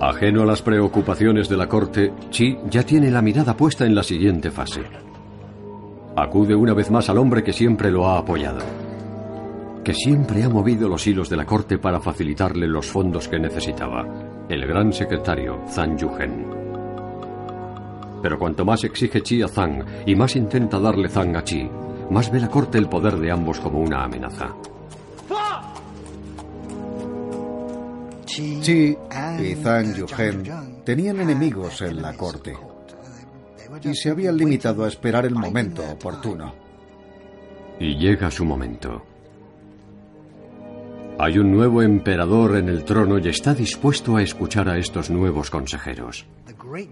[0.00, 4.02] Ajeno a las preocupaciones de la corte, Chi ya tiene la mirada puesta en la
[4.02, 4.82] siguiente fase.
[6.16, 8.60] Acude una vez más al hombre que siempre lo ha apoyado,
[9.84, 14.06] que siempre ha movido los hilos de la corte para facilitarle los fondos que necesitaba,
[14.48, 16.46] el gran secretario Zhang Yuhen.
[18.22, 21.68] Pero cuanto más exige Chi a Zhang y más intenta darle Zhang a Chi,
[22.10, 24.54] más ve la corte el poder de ambos como una amenaza.
[28.32, 28.96] Chi
[29.40, 32.56] y Zhang Yuhen tenían enemigos en la corte
[33.84, 36.54] y se habían limitado a esperar el momento oportuno.
[37.78, 39.02] Y llega su momento.
[41.18, 45.50] Hay un nuevo emperador en el trono y está dispuesto a escuchar a estos nuevos
[45.50, 46.24] consejeros.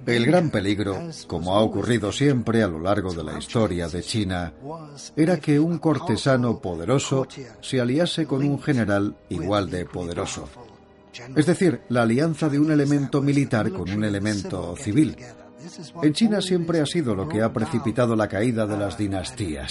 [0.07, 4.53] El gran peligro, como ha ocurrido siempre a lo largo de la historia de China,
[5.17, 7.27] era que un cortesano poderoso
[7.63, 10.49] se aliase con un general igual de poderoso.
[11.37, 15.17] Es decir, la alianza de un elemento militar con un elemento civil.
[16.03, 19.71] En China siempre ha sido lo que ha precipitado la caída de las dinastías.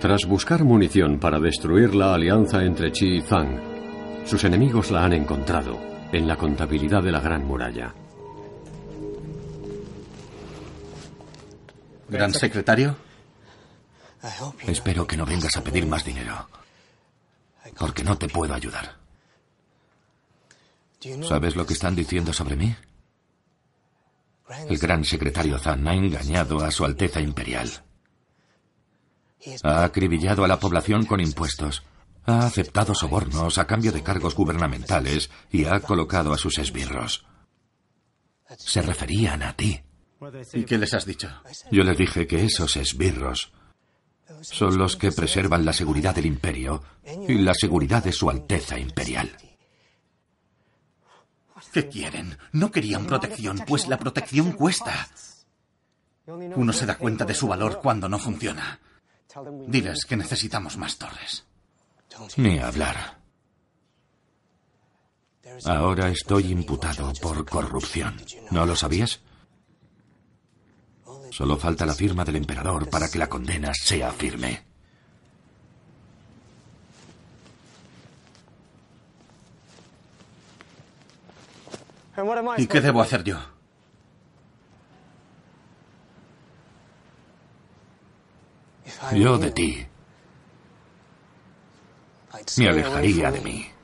[0.00, 3.60] Tras buscar munición para destruir la alianza entre Qi y Zhang,
[4.24, 5.76] sus enemigos la han encontrado
[6.12, 7.94] en la contabilidad de la Gran Muralla.
[12.08, 13.07] Gran secretario.
[14.66, 16.48] Espero que no vengas a pedir más dinero.
[17.78, 18.96] Porque no te puedo ayudar.
[21.28, 22.74] ¿Sabes lo que están diciendo sobre mí?
[24.68, 27.70] El gran secretario Zan ha engañado a Su Alteza Imperial.
[29.62, 31.84] Ha acribillado a la población con impuestos.
[32.24, 37.24] Ha aceptado sobornos a cambio de cargos gubernamentales y ha colocado a sus esbirros.
[38.56, 39.80] Se referían a ti.
[40.52, 41.28] ¿Y qué les has dicho?
[41.70, 43.52] Yo les dije que esos esbirros
[44.42, 46.82] son los que preservan la seguridad del imperio
[47.26, 49.36] y la seguridad de Su Alteza Imperial.
[51.72, 52.38] ¿Qué quieren?
[52.52, 55.08] No querían protección, pues la protección cuesta.
[56.26, 58.80] Uno se da cuenta de su valor cuando no funciona.
[59.66, 61.44] Diles que necesitamos más torres.
[62.36, 63.18] Ni hablar.
[65.64, 68.20] Ahora estoy imputado por corrupción.
[68.50, 69.20] ¿No lo sabías?
[71.30, 74.68] Solo falta la firma del emperador para que la condena sea firme.
[82.56, 83.38] ¿Y qué debo hacer yo?
[89.14, 89.86] Yo de ti.
[92.58, 93.77] Me alejaría de mí.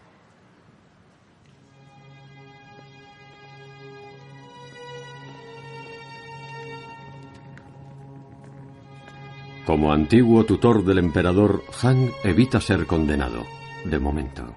[9.67, 13.45] Como antiguo tutor del emperador, Han evita ser condenado,
[13.85, 14.55] de momento.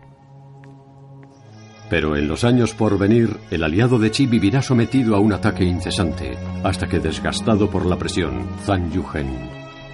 [1.89, 5.63] Pero en los años por venir, el aliado de Chi vivirá sometido a un ataque
[5.63, 9.29] incesante, hasta que desgastado por la presión, Zhang Yuhen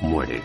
[0.02, 0.42] muere.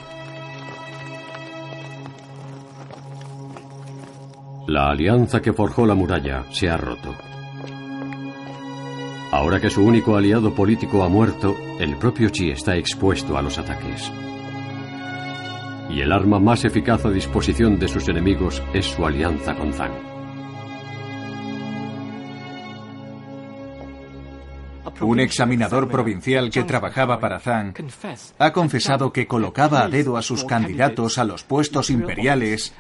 [4.67, 7.15] La alianza que forjó la muralla se ha roto.
[9.33, 13.57] Ahora que su único aliado político ha muerto, el propio Chi está expuesto a los
[13.57, 14.13] ataques.
[15.89, 20.19] Y el arma más eficaz a disposición de sus enemigos es su alianza con Zhang.
[25.01, 27.75] Un examinador provincial que trabajaba para Zhang
[28.39, 32.75] ha confesado que colocaba a dedo a sus candidatos a los puestos imperiales.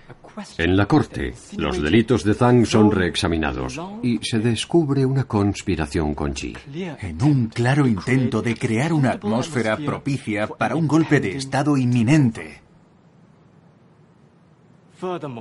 [0.56, 6.34] En la corte, los delitos de Zhang son reexaminados y se descubre una conspiración con
[6.34, 6.56] Chi.
[7.00, 12.67] En un claro intento de crear una atmósfera propicia para un golpe de Estado inminente.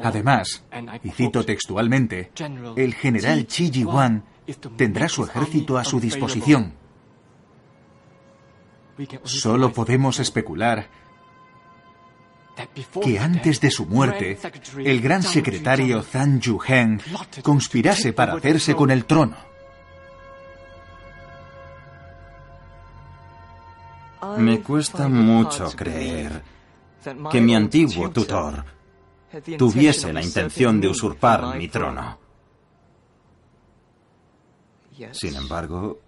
[0.04, 0.64] Además,
[1.04, 2.32] y cito textualmente,
[2.76, 4.24] el general Chi Ji-wan
[4.76, 6.74] tendrá su ejército a su disposición.
[9.24, 10.88] Solo podemos especular
[13.04, 14.40] que antes de su muerte,
[14.84, 17.02] el gran secretario Zhang Yuhen
[17.44, 19.38] conspirase para hacerse con el trono.
[24.38, 26.42] Me cuesta mucho creer
[27.32, 28.77] que mi antiguo tutor
[29.58, 32.20] tuviese la intención de usurpar mi trono.
[35.12, 36.00] Sin embargo,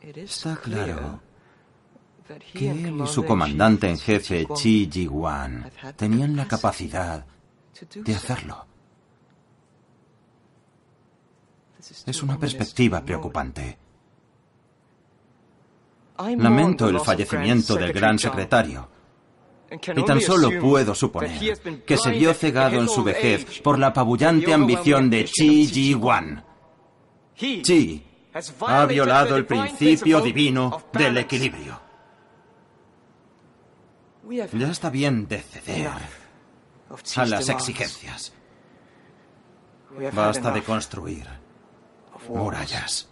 [0.00, 1.20] está claro
[2.52, 7.24] que él y su comandante en jefe Chi Ji-wan tenían la capacidad
[7.94, 8.66] de hacerlo.
[12.06, 13.78] Es una perspectiva preocupante.
[16.18, 18.97] Lamento el fallecimiento del gran secretario.
[19.70, 24.52] Y tan solo puedo suponer que se vio cegado en su vejez por la apabullante
[24.52, 26.44] ambición de Chi Ji-wan
[27.36, 28.04] Chi
[28.66, 31.80] ha violado el principio divino del equilibrio.
[34.30, 35.90] Ya está bien de ceder
[37.16, 38.32] a las exigencias.
[40.12, 41.26] Basta de construir
[42.28, 43.08] murallas.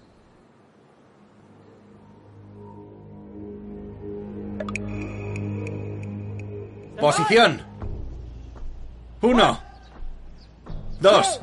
[7.01, 7.61] Posición.
[9.21, 9.59] Uno.
[11.01, 11.41] Dos.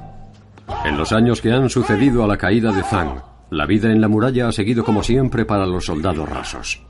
[0.86, 3.22] En los años que han sucedido a la caída de Zhang,
[3.52, 6.82] la vida en la muralla ha seguido como siempre para los soldados rasos.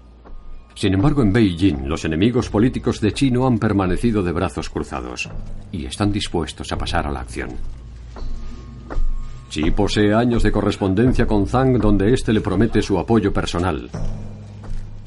[0.76, 5.30] Sin embargo, en Beijing, los enemigos políticos de Chi no han permanecido de brazos cruzados
[5.72, 7.50] y están dispuestos a pasar a la acción.
[9.50, 13.90] Chi posee años de correspondencia con Zhang donde éste le promete su apoyo personal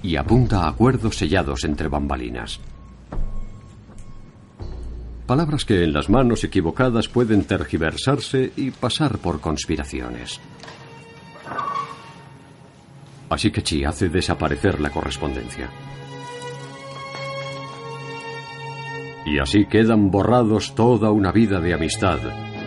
[0.03, 2.61] y apunta a acuerdos sellados entre bambalinas.
[5.27, 10.41] Palabras que en las manos equivocadas pueden tergiversarse y pasar por conspiraciones.
[13.29, 15.69] Así que Chi hace desaparecer la correspondencia.
[19.27, 22.21] Y así quedan borrados toda una vida de amistad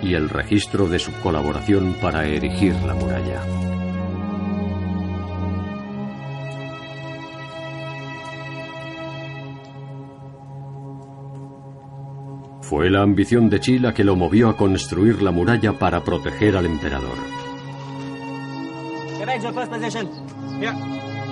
[0.03, 3.78] y el registro de su colaboración para erigir la muralla.
[12.69, 16.55] Fue la ambición de Chi la que lo movió a construir la muralla para proteger
[16.55, 17.17] al emperador.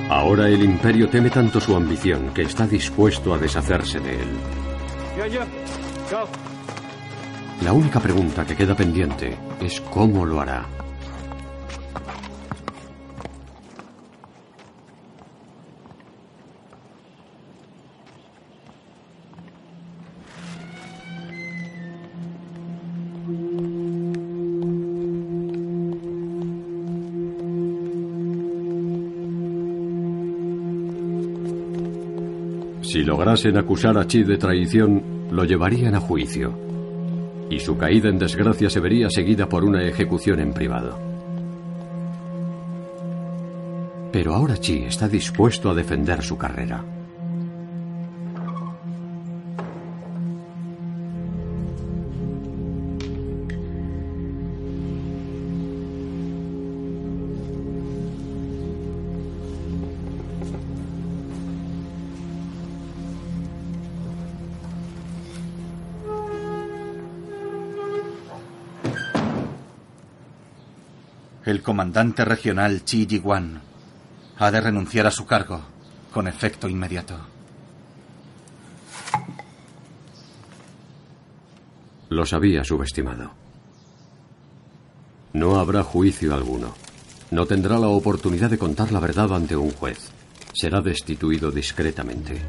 [0.10, 4.30] Ahora el imperio teme tanto su ambición que está dispuesto a deshacerse de él.
[7.64, 10.66] La única pregunta que queda pendiente es cómo lo hará.
[32.98, 36.58] Si lograsen acusar a Chi de traición, lo llevarían a juicio.
[37.48, 40.98] Y su caída en desgracia se vería seguida por una ejecución en privado.
[44.12, 46.84] Pero ahora Chi está dispuesto a defender su carrera.
[71.48, 73.62] El comandante regional Chi Ji-wan
[74.38, 75.62] ha de renunciar a su cargo
[76.12, 77.18] con efecto inmediato.
[82.10, 83.32] Los había subestimado.
[85.32, 86.76] No habrá juicio alguno.
[87.32, 90.12] No tendrá la oportunidad de contar la verdad ante un juez.
[90.54, 92.42] Será destituido discretamente.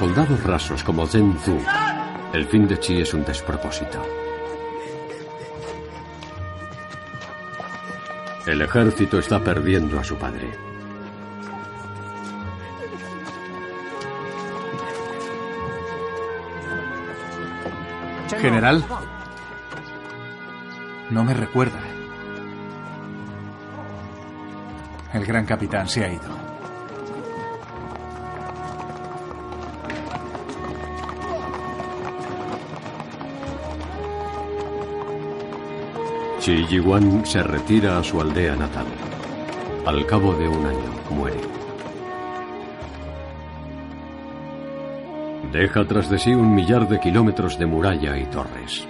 [0.00, 1.60] Soldados rasos como Zhen Zhu,
[2.32, 4.02] el fin de Chi es un despropósito.
[8.46, 10.50] El ejército está perdiendo a su padre.
[18.40, 18.82] General,
[21.10, 21.82] no me recuerda.
[25.12, 26.49] El gran capitán se ha ido.
[36.50, 38.86] Chi Yiwan se retira a su aldea natal.
[39.86, 41.38] Al cabo de un año muere.
[45.52, 48.84] Deja tras de sí un millar de kilómetros de muralla y torres.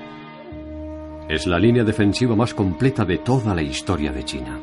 [1.28, 4.58] Es la línea defensiva más completa de toda la historia de China.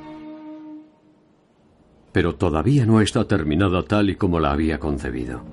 [2.11, 5.43] Pero todavía no está terminada tal y como la había concebido.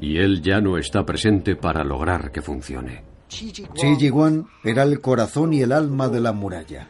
[0.00, 3.11] Y él ya no está presente para lograr que funcione.
[3.32, 6.88] Chi Jiguan era el corazón y el alma de la muralla.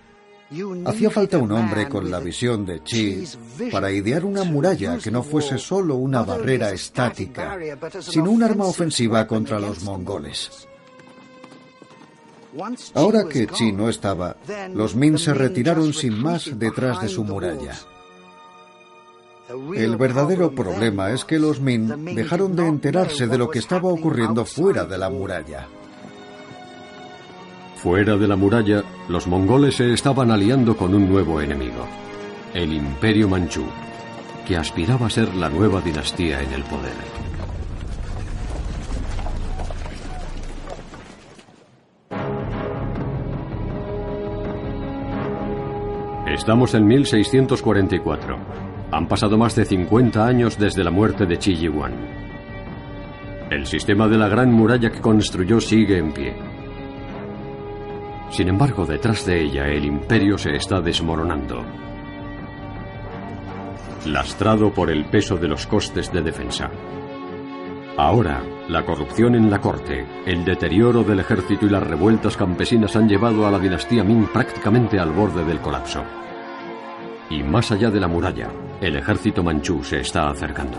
[0.84, 3.24] Hacía falta un hombre con la visión de Chi
[3.70, 7.58] para idear una muralla que no fuese solo una barrera estática,
[8.00, 10.68] sino un arma ofensiva contra los mongoles.
[12.94, 14.36] Ahora que Chi no estaba,
[14.74, 17.78] los Min se retiraron sin más detrás de su muralla.
[19.74, 24.44] El verdadero problema es que los Min dejaron de enterarse de lo que estaba ocurriendo
[24.44, 25.68] fuera de la muralla.
[27.82, 31.84] Fuera de la muralla, los mongoles se estaban aliando con un nuevo enemigo,
[32.54, 33.64] el Imperio Manchú,
[34.46, 36.92] que aspiraba a ser la nueva dinastía en el poder.
[46.28, 48.36] Estamos en 1644.
[48.92, 51.94] Han pasado más de 50 años desde la muerte de Chi Yiwan.
[53.50, 56.61] El sistema de la gran muralla que construyó sigue en pie.
[58.32, 61.62] Sin embargo, detrás de ella el imperio se está desmoronando,
[64.06, 66.70] lastrado por el peso de los costes de defensa.
[67.98, 73.06] Ahora, la corrupción en la corte, el deterioro del ejército y las revueltas campesinas han
[73.06, 76.02] llevado a la dinastía Ming prácticamente al borde del colapso.
[77.28, 78.48] Y más allá de la muralla,
[78.80, 80.78] el ejército manchú se está acercando.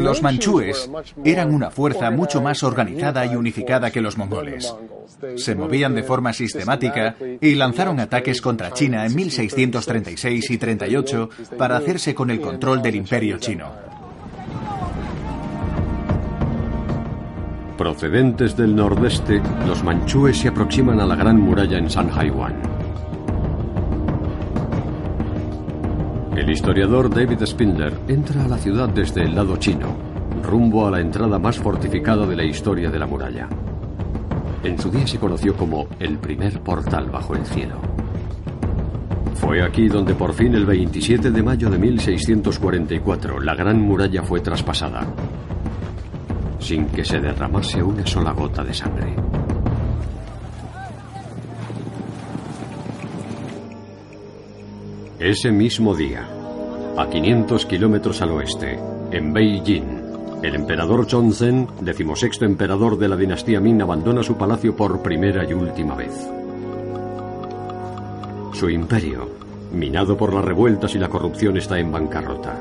[0.00, 0.90] Los manchúes
[1.24, 4.74] eran una fuerza mucho más organizada y unificada que los mongoles.
[5.36, 11.76] Se movían de forma sistemática y lanzaron ataques contra China en 1636 y 38 para
[11.76, 13.70] hacerse con el control del imperio chino.
[17.76, 22.79] Procedentes del nordeste, los manchúes se aproximan a la gran muralla en Sanhaiwan.
[26.36, 29.88] El historiador David Spindler entra a la ciudad desde el lado chino,
[30.44, 33.48] rumbo a la entrada más fortificada de la historia de la muralla.
[34.62, 37.76] En su día se conoció como el primer portal bajo el cielo.
[39.34, 44.40] Fue aquí donde por fin el 27 de mayo de 1644 la Gran Muralla fue
[44.40, 45.06] traspasada,
[46.60, 49.16] sin que se derramase una sola gota de sangre.
[55.20, 56.26] Ese mismo día,
[56.96, 58.78] a 500 kilómetros al oeste,
[59.10, 65.02] en Beijing, el emperador Chongzhen, decimosexto emperador de la dinastía Ming, abandona su palacio por
[65.02, 66.26] primera y última vez.
[68.54, 69.28] Su imperio,
[69.74, 72.58] minado por las revueltas y la corrupción, está en bancarrota.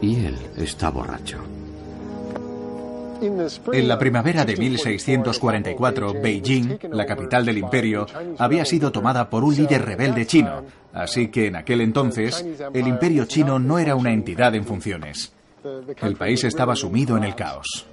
[0.00, 1.51] Y él está borracho.
[3.72, 8.06] En la primavera de 1644, Beijing, la capital del imperio,
[8.38, 12.44] había sido tomada por un líder rebelde chino, así que en aquel entonces
[12.74, 15.32] el imperio chino no era una entidad en funciones.
[16.00, 17.86] El país estaba sumido en el caos.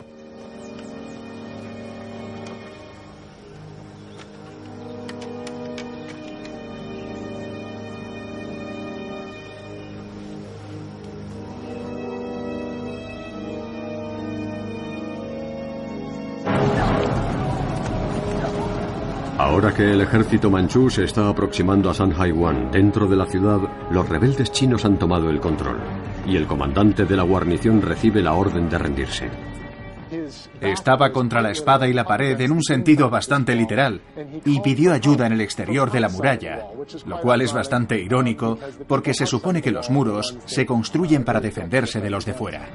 [19.70, 23.60] Ahora que el ejército manchú se está aproximando a Sanhaiwan, dentro de la ciudad,
[23.92, 25.78] los rebeldes chinos han tomado el control
[26.26, 29.30] y el comandante de la guarnición recibe la orden de rendirse.
[30.60, 34.02] Estaba contra la espada y la pared en un sentido bastante literal
[34.44, 36.66] y pidió ayuda en el exterior de la muralla,
[37.06, 42.02] lo cual es bastante irónico porque se supone que los muros se construyen para defenderse
[42.02, 42.66] de los de fuera.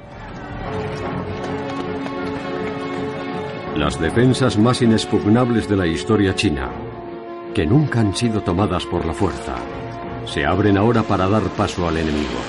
[3.75, 6.71] Las defensas más inexpugnables de la historia china,
[7.55, 9.55] que nunca han sido tomadas por la fuerza,
[10.25, 12.41] se abren ahora para dar paso al enemigo.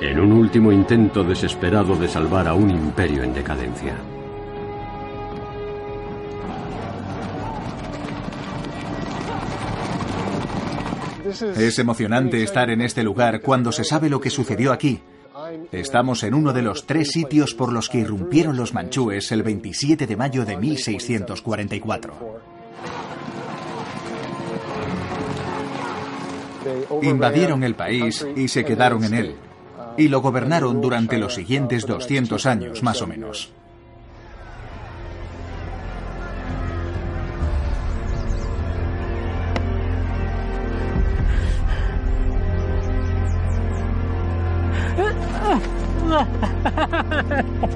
[0.00, 3.94] En un último intento desesperado de salvar a un imperio en decadencia.
[11.56, 15.00] Es emocionante estar en este lugar cuando se sabe lo que sucedió aquí,
[15.72, 20.06] Estamos en uno de los tres sitios por los que irrumpieron los manchúes el 27
[20.06, 22.53] de mayo de 1644.
[27.02, 29.36] Invadieron el país y se quedaron en él,
[29.96, 33.52] y lo gobernaron durante los siguientes 200 años más o menos.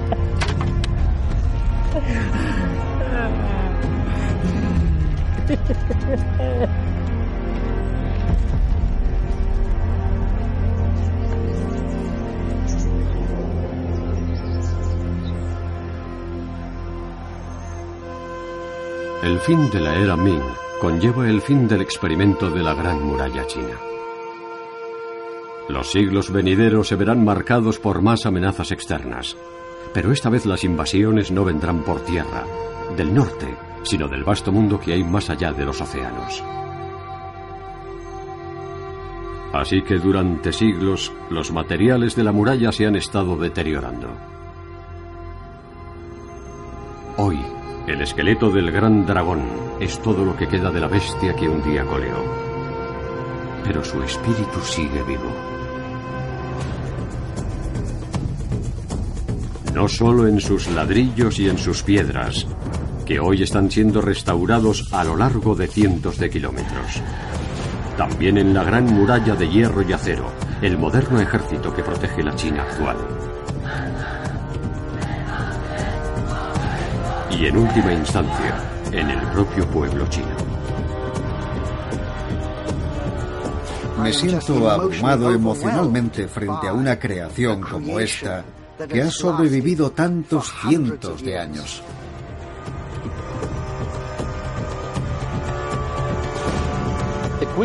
[19.39, 20.43] El fin de la era Ming
[20.81, 23.79] conlleva el fin del experimento de la Gran Muralla China.
[25.69, 29.37] Los siglos venideros se verán marcados por más amenazas externas,
[29.93, 32.43] pero esta vez las invasiones no vendrán por tierra,
[32.97, 36.43] del norte, sino del vasto mundo que hay más allá de los océanos.
[39.53, 44.09] Así que durante siglos los materiales de la muralla se han estado deteriorando.
[47.15, 47.39] Hoy,
[47.89, 49.41] el esqueleto del gran dragón
[49.79, 52.23] es todo lo que queda de la bestia que un día coleó.
[53.63, 55.31] Pero su espíritu sigue vivo.
[59.73, 62.45] No solo en sus ladrillos y en sus piedras,
[63.05, 67.01] que hoy están siendo restaurados a lo largo de cientos de kilómetros.
[67.97, 72.35] También en la gran muralla de hierro y acero, el moderno ejército que protege la
[72.35, 73.28] China actual.
[77.39, 80.27] Y en última instancia, en el propio pueblo chino.
[84.03, 88.43] Me siento abrumado emocionalmente frente a una creación como esta
[88.89, 91.81] que ha sobrevivido tantos cientos de años.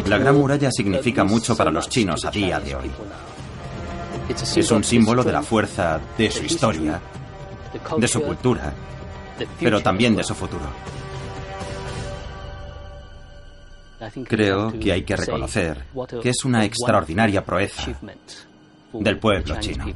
[0.07, 2.91] La Gran Muralla significa mucho para los chinos a día de hoy.
[4.29, 7.01] Es un símbolo de la fuerza de su historia,
[7.99, 8.73] de su cultura,
[9.61, 10.67] pero también de su futuro.
[14.25, 15.85] Creo que hay que reconocer
[16.23, 17.99] que es una extraordinaria proeza
[18.93, 19.87] del pueblo chino.